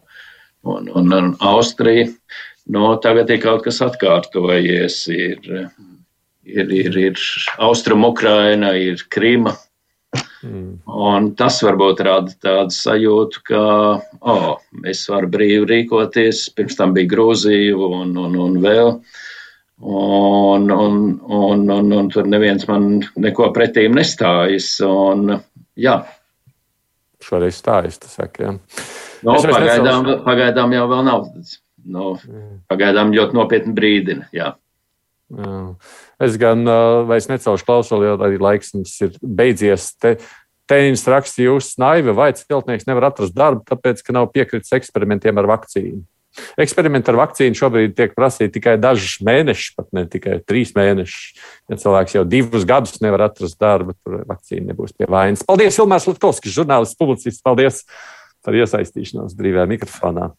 un, 0.69 0.93
un, 0.93 1.17
un 1.17 1.35
Austrija. 1.41 2.11
No, 2.69 2.85
nu, 2.93 2.95
tagad 3.03 3.33
ir 3.33 3.41
kaut 3.43 3.65
kas 3.65 3.81
atkārtojies. 3.89 5.01
Ir, 5.17 5.49
ir, 6.45 6.77
ir, 6.85 7.01
ir 7.09 7.27
Austrum 7.57 8.05
Ukraina, 8.07 8.77
ir 8.79 9.03
Krima, 9.11 9.57
Mm. 10.43 10.71
Un 10.87 11.29
tas 11.39 11.61
varbūt 11.63 12.03
rada 12.07 12.33
tādu 12.43 12.75
sajūtu, 12.75 13.43
ka 13.47 13.61
oh, 14.21 14.49
es 14.89 15.05
varu 15.11 15.31
brīvi 15.33 15.69
rīkoties. 15.71 16.49
Pirms 16.57 16.79
tam 16.79 16.95
bija 16.97 17.11
Grūzija 17.13 17.77
un, 17.77 18.17
un, 18.19 18.39
un 18.47 18.59
vēl. 18.63 18.97
Un, 19.83 20.67
un, 20.71 20.99
un, 21.27 21.63
un, 21.75 21.93
un 21.99 22.11
tur 22.11 22.29
neviens 22.31 22.67
man 22.71 22.91
neko 23.19 23.51
pretīm 23.55 23.97
nestājas. 23.99 24.75
Un, 24.87 25.39
jā. 25.79 26.01
Šoreiz 27.23 27.59
stājas, 27.63 28.01
tas 28.03 28.19
saka, 28.19 28.49
jā. 28.49 28.57
No, 29.23 29.39
pagaidām, 29.47 30.09
pagaidām 30.27 30.75
jau 30.75 30.89
vēl 30.91 31.05
nav. 31.07 31.29
No, 31.83 32.17
pagaidām 32.71 33.15
ļoti 33.15 33.39
nopietni 33.39 33.75
brīdina, 33.75 34.29
jā. 34.35 34.53
Jā. 35.39 35.57
Es 36.23 36.39
gan 36.41 36.63
vairs 37.09 37.29
necelšu 37.31 37.67
klausuli, 37.67 38.09
jo 38.11 38.17
arī 38.21 38.39
laiks 38.43 38.75
mums 38.77 38.95
ir 39.05 39.19
beidzies. 39.23 39.93
Te, 40.01 40.17
Tēnis 40.71 41.03
rakstīja, 41.11 41.51
jūs 41.51 41.75
naivi 41.83 42.15
vai 42.17 42.31
celtnieks 42.39 42.87
nevar 42.89 43.11
atrast 43.11 43.35
darbu, 43.37 43.65
tāpēc, 43.69 44.01
ka 44.07 44.15
nav 44.15 44.31
piekritis 44.33 44.73
eksperimentiem 44.77 45.41
ar 45.43 45.49
vakcīnu. 45.51 46.05
Eksperimenti 46.63 47.11
ar 47.13 47.19
vakcīnu 47.19 47.59
šobrīd 47.59 47.97
tiek 47.97 48.15
prasīti 48.17 48.55
tikai 48.55 48.79
dažus 48.81 49.19
mēnešus, 49.27 49.75
pat 49.77 49.91
ne 49.93 50.07
tikai 50.09 50.39
trīs 50.49 50.73
mēnešus. 50.77 51.43
Ja 51.69 51.77
cilvēks 51.83 52.17
jau 52.17 52.25
divus 52.25 52.65
gadus 52.69 53.03
nevar 53.05 53.27
atrast 53.27 53.59
darbu, 53.61 53.99
tad 54.01 54.25
vakcīna 54.31 54.71
nebūs 54.71 54.97
pie 54.97 55.11
vainas. 55.13 55.45
Paldies, 55.49 55.77
Ilmārs 55.83 56.09
Latkovskis, 56.09 56.55
žurnālists, 56.57 56.97
publicists. 56.97 57.45
Paldies 57.45 57.83
par 58.43 58.57
iesaistīšanos 58.57 59.37
brīvajā 59.39 59.69
mikrofonā. 59.75 60.31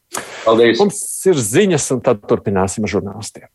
Paldies. 0.48 0.80
Mums 0.82 1.04
ir 1.30 1.38
ziņas, 1.40 1.92
un 1.94 2.02
tad 2.10 2.26
turpināsim 2.32 2.88
ar 2.88 2.96
žurnālistiem. 2.96 3.52